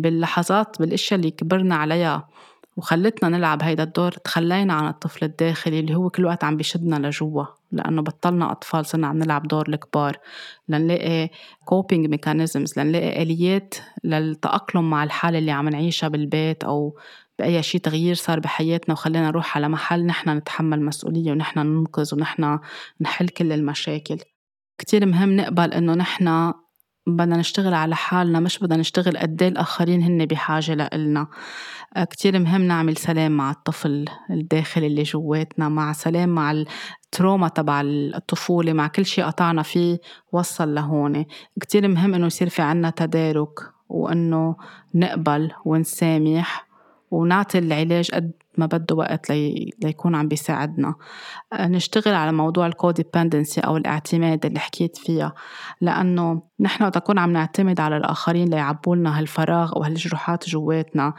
[0.00, 2.28] باللحظات بالأشياء اللي كبرنا عليها
[2.76, 7.44] وخلتنا نلعب هيدا الدور تخلينا عن الطفل الداخلي اللي هو كل وقت عم بيشدنا لجوا
[7.72, 10.16] لأنه بطلنا أطفال صرنا عم نلعب دور الكبار.
[10.68, 11.30] لنلاقي
[11.70, 13.74] coping mechanisms لنلاقي آليات
[14.04, 16.98] للتأقلم مع الحالة اللي عم نعيشها بالبيت أو
[17.38, 22.58] بأي شيء تغيير صار بحياتنا وخلينا نروح على محل نحن نتحمل مسؤولية ونحن ننقذ ونحن
[23.00, 24.18] نحل كل المشاكل.
[24.78, 26.52] كتير مهم نقبل إنه نحن
[27.08, 31.26] بدنا نشتغل على حالنا مش بدنا نشتغل قد إيه الآخرين هن بحاجة لإلنا.
[31.96, 36.64] آه، كتير مهم نعمل سلام مع الطفل الداخلي اللي جواتنا مع سلام مع
[37.06, 39.98] التروما تبع الطفولة مع كل شيء قطعنا فيه
[40.32, 41.24] وصل لهون.
[41.60, 44.56] كتير مهم إنه يصير في عنا تدارك وإنه
[44.94, 46.68] نقبل ونسامح
[47.10, 49.70] ونعطي العلاج قد ما بده وقت لي...
[49.84, 50.94] ليكون عم بيساعدنا.
[51.52, 55.34] آه، نشتغل على موضوع ال codependency أو الاعتماد اللي حكيت فيها.
[55.80, 61.14] لأنه نحن وقت نكون عم نعتمد على الآخرين ليعبوا لنا هالفراغ أو هالجروحات جواتنا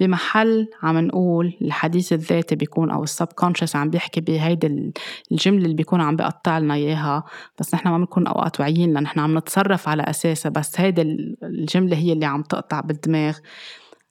[0.00, 4.92] بمحل عم نقول الحديث الذاتي بيكون أو ال subconscious عم بيحكي بهيدي
[5.32, 7.24] الجملة اللي بيكون عم بيقطع لنا إياها.
[7.60, 10.50] بس نحن ما بنكون أوقات واعيين لأن نحن عم نتصرف على أساسها.
[10.50, 11.02] بس هيدي
[11.42, 13.38] الجملة هي اللي عم تقطع بالدماغ.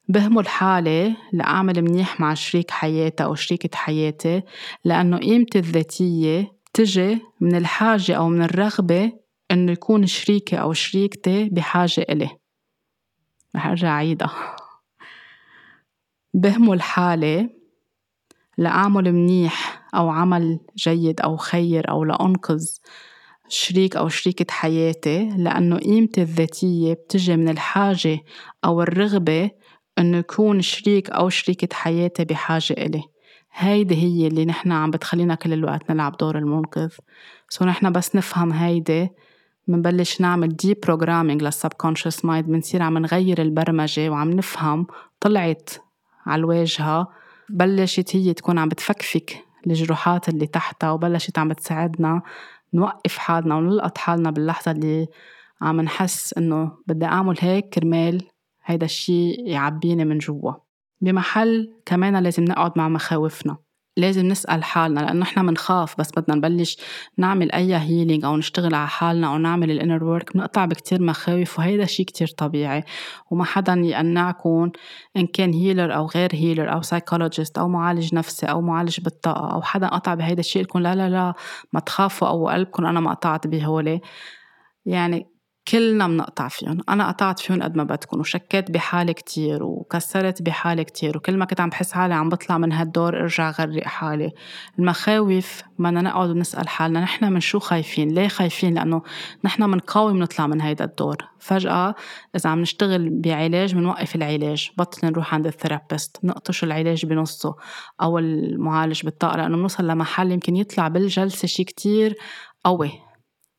[0.07, 4.41] بهمل حالي لأعمل منيح مع شريك حياتي أو شريكة حياتي
[4.85, 9.11] لأنه قيمتي الذاتية تجي من الحاجة أو من الرغبة
[9.51, 12.29] إنه يكون شريكي أو شريكتي بحاجة إلي.
[13.55, 14.55] رح أرجع عيدها
[16.33, 17.49] بهمل حالي
[18.57, 22.65] لأعمل منيح أو عمل جيد أو خير أو لأنقذ
[23.47, 28.19] شريك أو شريكة حياتي لأنه قيمتي الذاتية بتجي من الحاجة
[28.65, 29.51] أو الرغبة
[29.99, 33.03] إنه يكون شريك أو شريكة حياتي بحاجة إلي.
[33.53, 36.89] هيدي هي اللي نحن عم بتخلينا كل الوقت نلعب دور المنقذ.
[37.49, 39.09] so نحن بس نفهم هيدي
[39.67, 44.87] منبلش نعمل deprogramming لل subconscious mind بنصير عم نغير البرمجة وعم نفهم
[45.19, 45.69] طلعت
[46.25, 47.07] على الواجهة
[47.49, 52.21] بلشت هي تكون عم بتفكفك الجروحات اللي تحتها وبلشت عم بتساعدنا
[52.73, 55.07] نوقف حالنا ونلقط حالنا باللحظة اللي
[55.61, 58.21] عم نحس إنه بدي أعمل هيك كرمال
[58.65, 60.53] هيدا الشيء يعبيني من جوا.
[61.01, 63.57] بمحل كمان لازم نقعد مع مخاوفنا.
[63.97, 66.77] لازم نسأل حالنا لأنه إحنا منخاف بس بدنا نبلش
[67.17, 71.59] نعمل أي healing أو نشتغل على حالنا أو نعمل ال inner work بنقطع بكتير مخاوف
[71.59, 72.83] وهيدا شيء كتير طبيعي.
[73.31, 74.71] وما حدا يقنعكم
[75.17, 79.61] إن كان healer أو غير healer أو psychologist أو معالج نفسي أو معالج بالطاقة أو
[79.61, 81.33] حدا قطع بهيدا الشيء يقول لا لا لا
[81.73, 84.01] ما تخافوا أو قلكم أنا ما قطعت بهولي.
[84.85, 85.32] يعني
[85.67, 86.77] كلنا بنقطع فيهم.
[86.89, 91.61] أنا قطعت فيهم قد ما بدكم وشكيت بحالي كتير وكسرت بحالي كتير وكل ما كنت
[91.61, 94.31] عم بحس حالي عم بطلع من هالدور ارجع غرق حالي.
[94.79, 99.01] المخاوف بدنا نقعد ونسأل حالنا نحن من شو خايفين؟ ليه خايفين؟ لأنه
[99.43, 101.17] نحن منقاوم نطلع من هيدا الدور.
[101.39, 101.95] فجأة
[102.35, 104.71] إذا عم نشتغل بعلاج بنوقف العلاج.
[104.77, 107.55] بطل نروح عند الثيرابيست نقطش العلاج بنصه.
[108.01, 112.15] أو المعالج بالطاقة لأنه بنوصل لمحل يمكن يطلع بالجلسة شي كتير
[112.63, 113.02] قوي.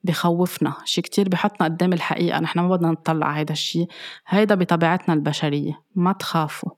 [0.05, 3.86] بخوفنا شي كتير بحطنا قدام الحقيقة نحن ما بدنا نطلع هيدا الشي.
[4.26, 6.70] هيدا بطبيعتنا البشرية ما تخافوا.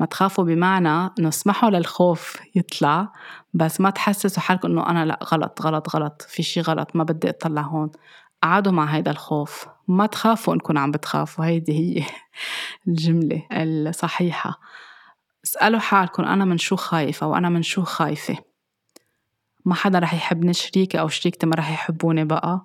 [0.00, 3.12] ما تخافوا بمعنى إنه اسمحوا للخوف يطلع
[3.54, 7.30] بس ما تحسسوا حالكم إنه أنا لأ غلط غلط غلط في شي غلط ما بدي
[7.30, 7.90] أطلع هون.
[8.42, 9.66] قعدوا مع هيدا الخوف.
[9.88, 12.04] ما تخافوا إنكم عم بتخافوا هيدي هي
[12.88, 14.60] الجملة الصحيحة.
[15.44, 18.53] اسألوا حالكم أنا من شو خايفة وأنا من شو خايفة.
[19.64, 22.64] ما حدا رح يحبني شريكي أو شريكتي ما رح يحبوني بقى.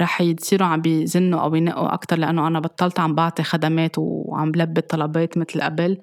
[0.00, 4.80] رح يصيروا عم بيزنوا أو ينقوا أكتر لأنه أنا بطلت عم بعطي خدمات وعم بلبي
[4.80, 5.98] طلبات مثل قبل.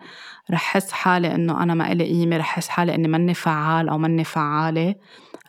[0.52, 3.98] رح حس حالي إنه أنا ما إلي قيمة رح حس حالي إني مني فعال أو
[3.98, 4.96] مني فعالة.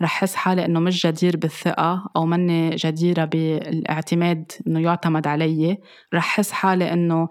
[0.02, 5.78] رح حس حالي إنه مش جدير بالثقة أو مني جديرة بالاعتماد إنه يعتمد علي.
[6.14, 7.28] رح حس حالي إنه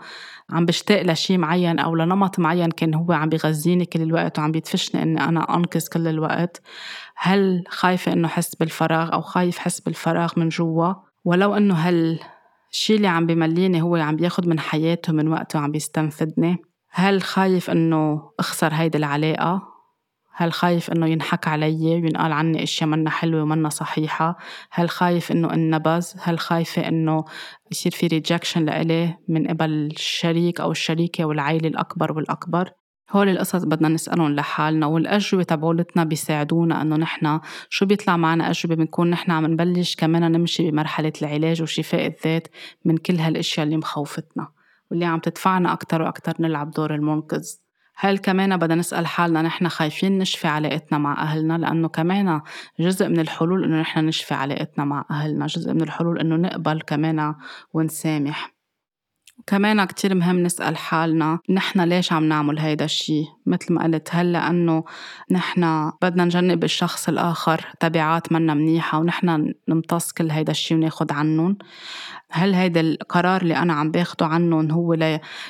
[0.49, 5.03] عم بشتاق لشي معين أو لنمط معين كان هو عم بيغذيني كل الوقت وعم بيدفشني
[5.03, 6.61] إني أنا أنقذ كل الوقت.
[7.23, 10.93] هل خايفة إنه حس بالفراغ أو خايف حس بالفراغ من جوا؟
[11.25, 16.57] ولو إنه هالشي اللي عم بمليني هو عم بياخد من حياته من وقته وعم بيستنفدني؟
[16.91, 19.61] هل خايف إنه أخسر هيدي العلاقة؟
[20.35, 24.37] هل خايف إنه ينحك علي وينقال عني أشياء منا حلوة ومنا صحيحة؟
[24.71, 27.23] هل خايف إنه انبذ هل خايفة إنه
[27.71, 32.71] يصير في ريجكشن لإلي من قبل الشريك أو الشريكة والعائلة الأكبر والأكبر؟
[33.11, 37.39] هول القصص بدنا نسألهم لحالنا والأجوبة تبعولتنا بيساعدونا إنه نحن
[37.69, 42.47] شو بيطلع معنا أجوبة بنكون نحن عم نبلش كمان نمشي بمرحلة العلاج وشفاء الذات
[42.85, 44.47] من كل هالأشياء اللي مخوفتنا
[44.91, 47.43] واللي عم تدفعنا أكتر وأكتر نلعب دور المنقذ.
[47.95, 52.41] هل كمان بدنا نسأل حالنا نحن خايفين نشفي علاقتنا مع أهلنا؟ لأنه كمان
[52.79, 57.35] جزء من الحلول إنه نحن نشفي علاقتنا مع أهلنا جزء من الحلول إنه نقبل كمان
[57.73, 58.60] ونسامح.
[59.47, 64.33] كمان كتير مهم نسأل حالنا نحن ليش عم نعمل هيدا الشي؟ مثل ما قلت هل
[64.33, 64.83] لأنه
[65.31, 71.57] نحن بدنا نجنب الشخص الآخر تبعات منا منيحة ونحن نمتص كل هيدا الشي وناخد عنهم.
[72.31, 74.93] هل هيدا القرار اللي أنا عم باخده عنهم هو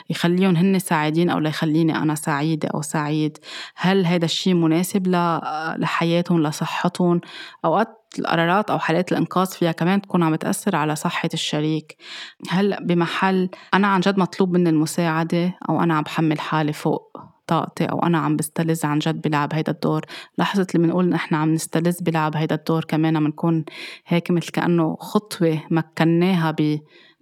[0.10, 3.38] ليخليهم هن سعيدين أو ليخليني أنا سعيدة أو سعيد؟
[3.76, 5.08] هل هيدا الشي مناسب
[5.78, 7.22] لحياتهم لصحتهم؟
[7.66, 11.98] أوقات القرارات أو حالات الإنقاذ فيها كمان تكون عم تأثر على صحة الشريك.
[12.50, 17.86] هل بمحل أنا عن جد مطلوب مني المساعدة أو أنا عم بحمل حالي فوق طاقتي
[17.86, 20.02] أو أنا عم بستلذ عن جد بلعب هيدا الدور.
[20.38, 23.66] لحظة اللي بنقول نحن عم نستلذ بلعب هيدا الدور كمان بنكون
[24.08, 26.56] هيك مثل كأنه خطوة مكناها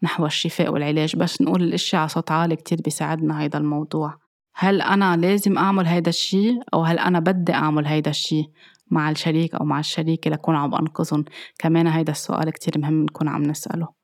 [0.03, 4.17] نحو الشفاء والعلاج بس نقول الاشياء على صوت عالي كتير بيساعدنا هيدا الموضوع.
[4.55, 8.43] هل أنا لازم أعمل هيدا الشي أو هل أنا بدي أعمل هيدا الشي؟
[8.91, 11.25] مع الشريك أو مع الشريكة لكون عم أنقذهم.
[11.59, 13.98] كمان هيدا السؤال كتير مهم نكون عم نسأله.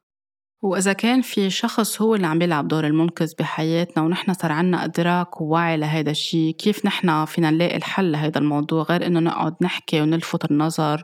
[0.61, 5.41] وإذا كان في شخص هو اللي عم بيلعب دور المنقذ بحياتنا ونحن صار عنا إدراك
[5.41, 10.51] ووعي لهيدا الشيء كيف نحن فينا نلاقي الحل لهيدا الموضوع غير إنه نقعد نحكي ونلفت
[10.51, 11.03] النظر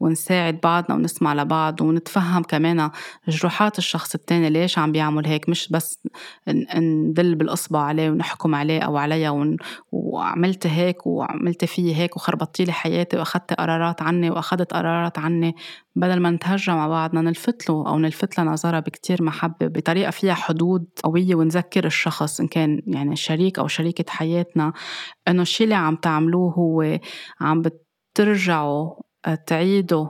[0.00, 2.90] ونساعد بعضنا ونسمع لبعض ونتفهم كمان
[3.28, 6.02] جروحات الشخص التاني ليش عم بيعمل هيك مش بس
[6.76, 9.56] ندل بالإصبع عليه ونحكم عليه أو عليها ون...
[9.92, 15.54] وعملت هيك وعملت فيه هيك وخربطتي لي حياتي وأخذت قرارات عني وأخذت قرارات عني.
[15.96, 20.34] بدل ما نتهجى مع بعضنا نلفت له أو نلفت له نظرة بكتير محبة بطريقة فيها
[20.34, 24.72] حدود قوية ونذكر الشخص إن كان يعني شريك أو شريكة حياتنا.
[25.28, 26.98] إنه الشي اللي عم تعملوه هو
[27.40, 28.94] عم بترجعوا
[29.46, 30.08] تعيدوا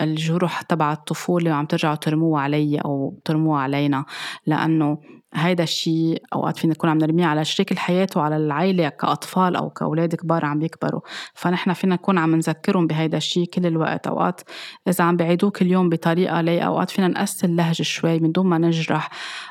[0.00, 4.04] الجروح تبع الطفولة وعم ترجعوا ترموها علي أو ترموها علينا.
[4.46, 4.98] لأنه
[5.36, 10.14] هيدا الشيء أوقات فينا نكون عم نرميه على شريك الحياة وعلى العائلة كأطفال أو كأولاد
[10.14, 11.00] كبار عم بيكبروا
[11.34, 14.06] فنحن فينا نكون عم نذكرهم بهيدا الشيء كل الوقت.
[14.06, 14.40] أوقات
[14.88, 18.58] إذا عم بعيدوه كل يوم بطريقة لي أوقات فينا نقسي اللهجة شوي من دون ما
[18.58, 19.10] نجرح.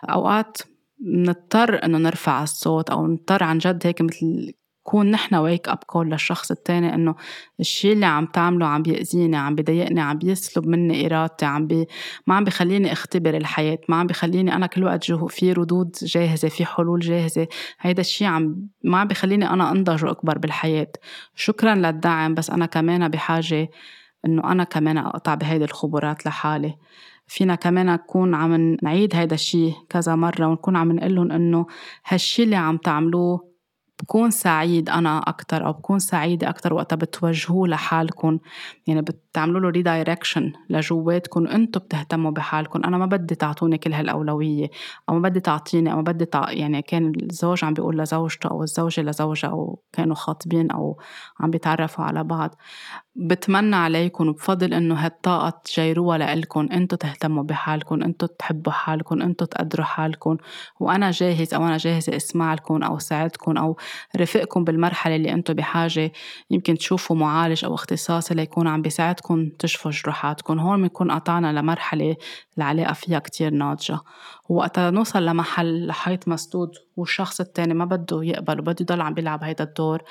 [0.10, 0.58] أوقات
[1.06, 4.54] نضطر إنه نرفع الصوت أو نضطر عن جد هيك مثل
[4.88, 7.16] نكون نحن wake up call للشخص التاني إنه
[7.60, 11.88] الشيء اللي عم تعمله عم بيأذيني عم بضايقني عم بيسلب مني إرادتي عم بي
[12.28, 16.50] ما عم بخليني أختبر الحياة ما عم بخليني أنا كل وقت جو في ردود جاهزة
[16.50, 17.48] في حلول جاهزة.
[17.80, 20.92] هيدا الشيء عم ما عم بخليني أنا انضج واكبر بالحياة.
[21.36, 23.70] شكرا للدعم بس أنا كمان بحاجة
[24.26, 26.76] إنه أنا كمان أقطع بهيدي الخبرات لحالي.
[27.28, 31.66] فينا كمان نكون عم نعيد هيدا الشيء كذا مرة ونكون عم نقول لهم إنه
[32.08, 33.53] هالشي اللي عم تعملوه
[34.04, 38.40] بكون سعيد أنا أكتر أو بكون سعيدة أكتر وقتها بتوجهوه لحالكم
[38.88, 39.02] يعني
[39.34, 42.84] بتعملوا له ريدايركشن لجواتكم أنتم بتهتموا بحالكم.
[42.84, 44.70] أنا ما بدي تعطوني كل هالأولوية
[45.10, 46.52] أو ما بدي تعطيني أو ما بدي تع...
[46.52, 51.00] يعني كان الزوج عم بيقول لزوجته أو الزوجة لزوجها أو كانوا خاطبين أو
[51.40, 52.56] عم بيتعرفوا على بعض.
[53.16, 56.68] بتمنى عليكم وبفضل إنه هالطاقة تجيروها لإلكم.
[56.72, 60.38] انتو تهتموا بحالكم انتو تحبوا حالكم انتو تقدروا حالكم.
[60.80, 63.78] وأنا جاهز أو أنا جاهزة اسمع لكم أو ساعدكم أو
[64.18, 66.12] رفقكم بالمرحلة اللي انتو بحاجة.
[66.52, 69.23] يمكن تشوفوا معالج أو اختصاصي ليكون عم بيساعدكم.
[69.60, 72.16] تشفوا جروحاتكم هون بنكون قطعنا لمرحلة
[72.58, 74.00] العلاقة فيها كتير ناضجة.
[74.50, 79.64] وقتها نوصل لمحل لحيط مسدود والشخص التاني ما بده يقبل وبده يضل عم بيلعب هيدا
[79.64, 80.02] الدور.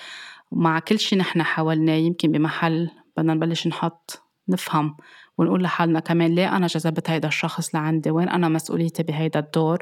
[0.50, 4.96] ومع كل شي نحن حاولناه يمكن بمحل بدنا نبلش نحط نفهم
[5.38, 9.78] ونقول لحالنا كمان ليه أنا جذبت هيدا الشخص لعندي؟ وين أنا مسؤوليتي بهيدا الدور؟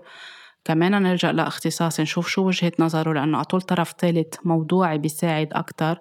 [0.65, 5.99] كمان نلجأ لأختصاص نشوف شو وجهة نظره لأنه على طول طرف ثالث موضوعي بيساعد أكتر.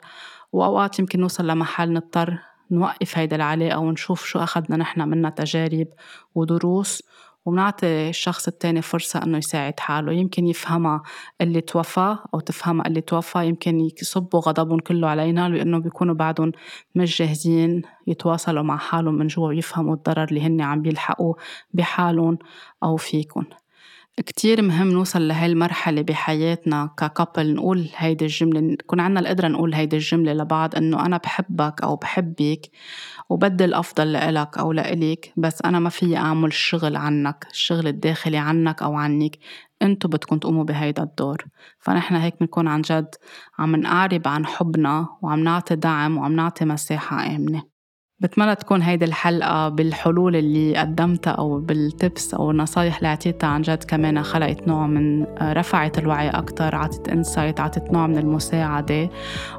[0.51, 2.39] وأوقات يمكن نوصل لمحل نضطر
[2.71, 5.87] نوقف هيدا العلاقة ونشوف شو أخدنا نحن منها تجارب
[6.35, 7.03] ودروس.
[7.45, 10.11] وبنعطي الشخص التاني فرصة إنه يساعد حاله.
[10.13, 11.03] يمكن يفهمها
[11.41, 13.45] اللي توفى أو تفهمها اللي توفى.
[13.47, 16.51] يمكن يصبوا غضبهم كله علينا لأنه بيكونوا بعدهم
[16.95, 21.35] مش جاهزين يتواصلوا مع حالهم من جوا ويفهموا الضرر اللي هن عم بيلحقوه
[21.73, 22.37] بحالهم
[22.83, 23.45] أو فيكم
[24.17, 29.95] كتير مهم نوصل لهي المرحلة بحياتنا ككابل نقول هيدي الجملة نكون عنا القدرة نقول هيدي
[29.95, 32.69] الجملة لبعض إنه أنا بحبك أو بحبك
[33.29, 38.81] وبدي الأفضل لإلك أو لإلك بس أنا ما في أعمل الشغل عنك الشغل الداخلي عنك
[38.83, 39.37] أو عنك
[39.81, 41.45] أنتو بدكم تقوموا بهيدا الدور.
[41.79, 43.15] فنحن هيك بنكون عن جد
[43.59, 47.78] عم نقارب عن حبنا وعم نعطي دعم وعم نعطي مساحة آمنة.
[48.21, 53.83] بتمنى تكون هيدي الحلقة بالحلول اللي قدمتها أو بالتبس أو النصايح اللي عطيتها عن جد
[53.83, 59.09] كمان خلقت نوع من آه، رفعت الوعي أكتر عطت إنسايت عطت نوع من المساعدة.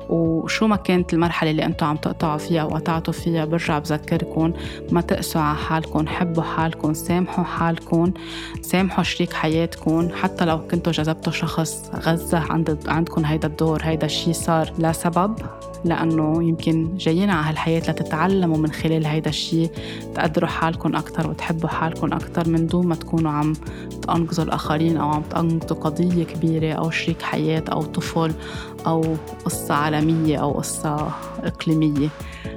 [0.09, 4.53] وشو ما كانت المرحلة اللي أنتم عم تقطعوا فيها وقطعتوا فيها برجع بذكركم
[4.93, 8.13] ما تقسوا على حالكم حبوا حالكم سامحوا حالكم
[8.63, 14.33] سامحوا شريك حياتكم حتى لو كنتوا جذبتوا شخص غزة عند عندكم هيدا الدور هيدا الشيء
[14.33, 15.35] صار لسبب
[15.85, 19.71] لأنه يمكن جايين على هالحياة لتتعلموا من خلال هيدا الشيء
[20.15, 23.53] تقدروا حالكم أكتر وتحبوا حالكم أكتر من دون ما تكونوا عم
[24.03, 28.33] تنقذوا الآخرين أو عم تنقذوا قضية كبيرة أو شريك حياة أو طفل
[28.87, 31.09] أو قصة عالمية أو قصة
[31.43, 32.09] إقليمية.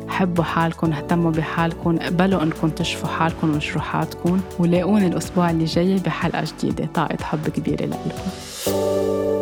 [0.08, 6.90] حبوا حالكم اهتموا بحالكم اقبلوا إنكم تشفوا حالكم وجروحاتكم ولاقوني الأسبوع اللي جاي بحلقة جديدة.
[6.94, 9.33] طاقة حب كبيرة لكم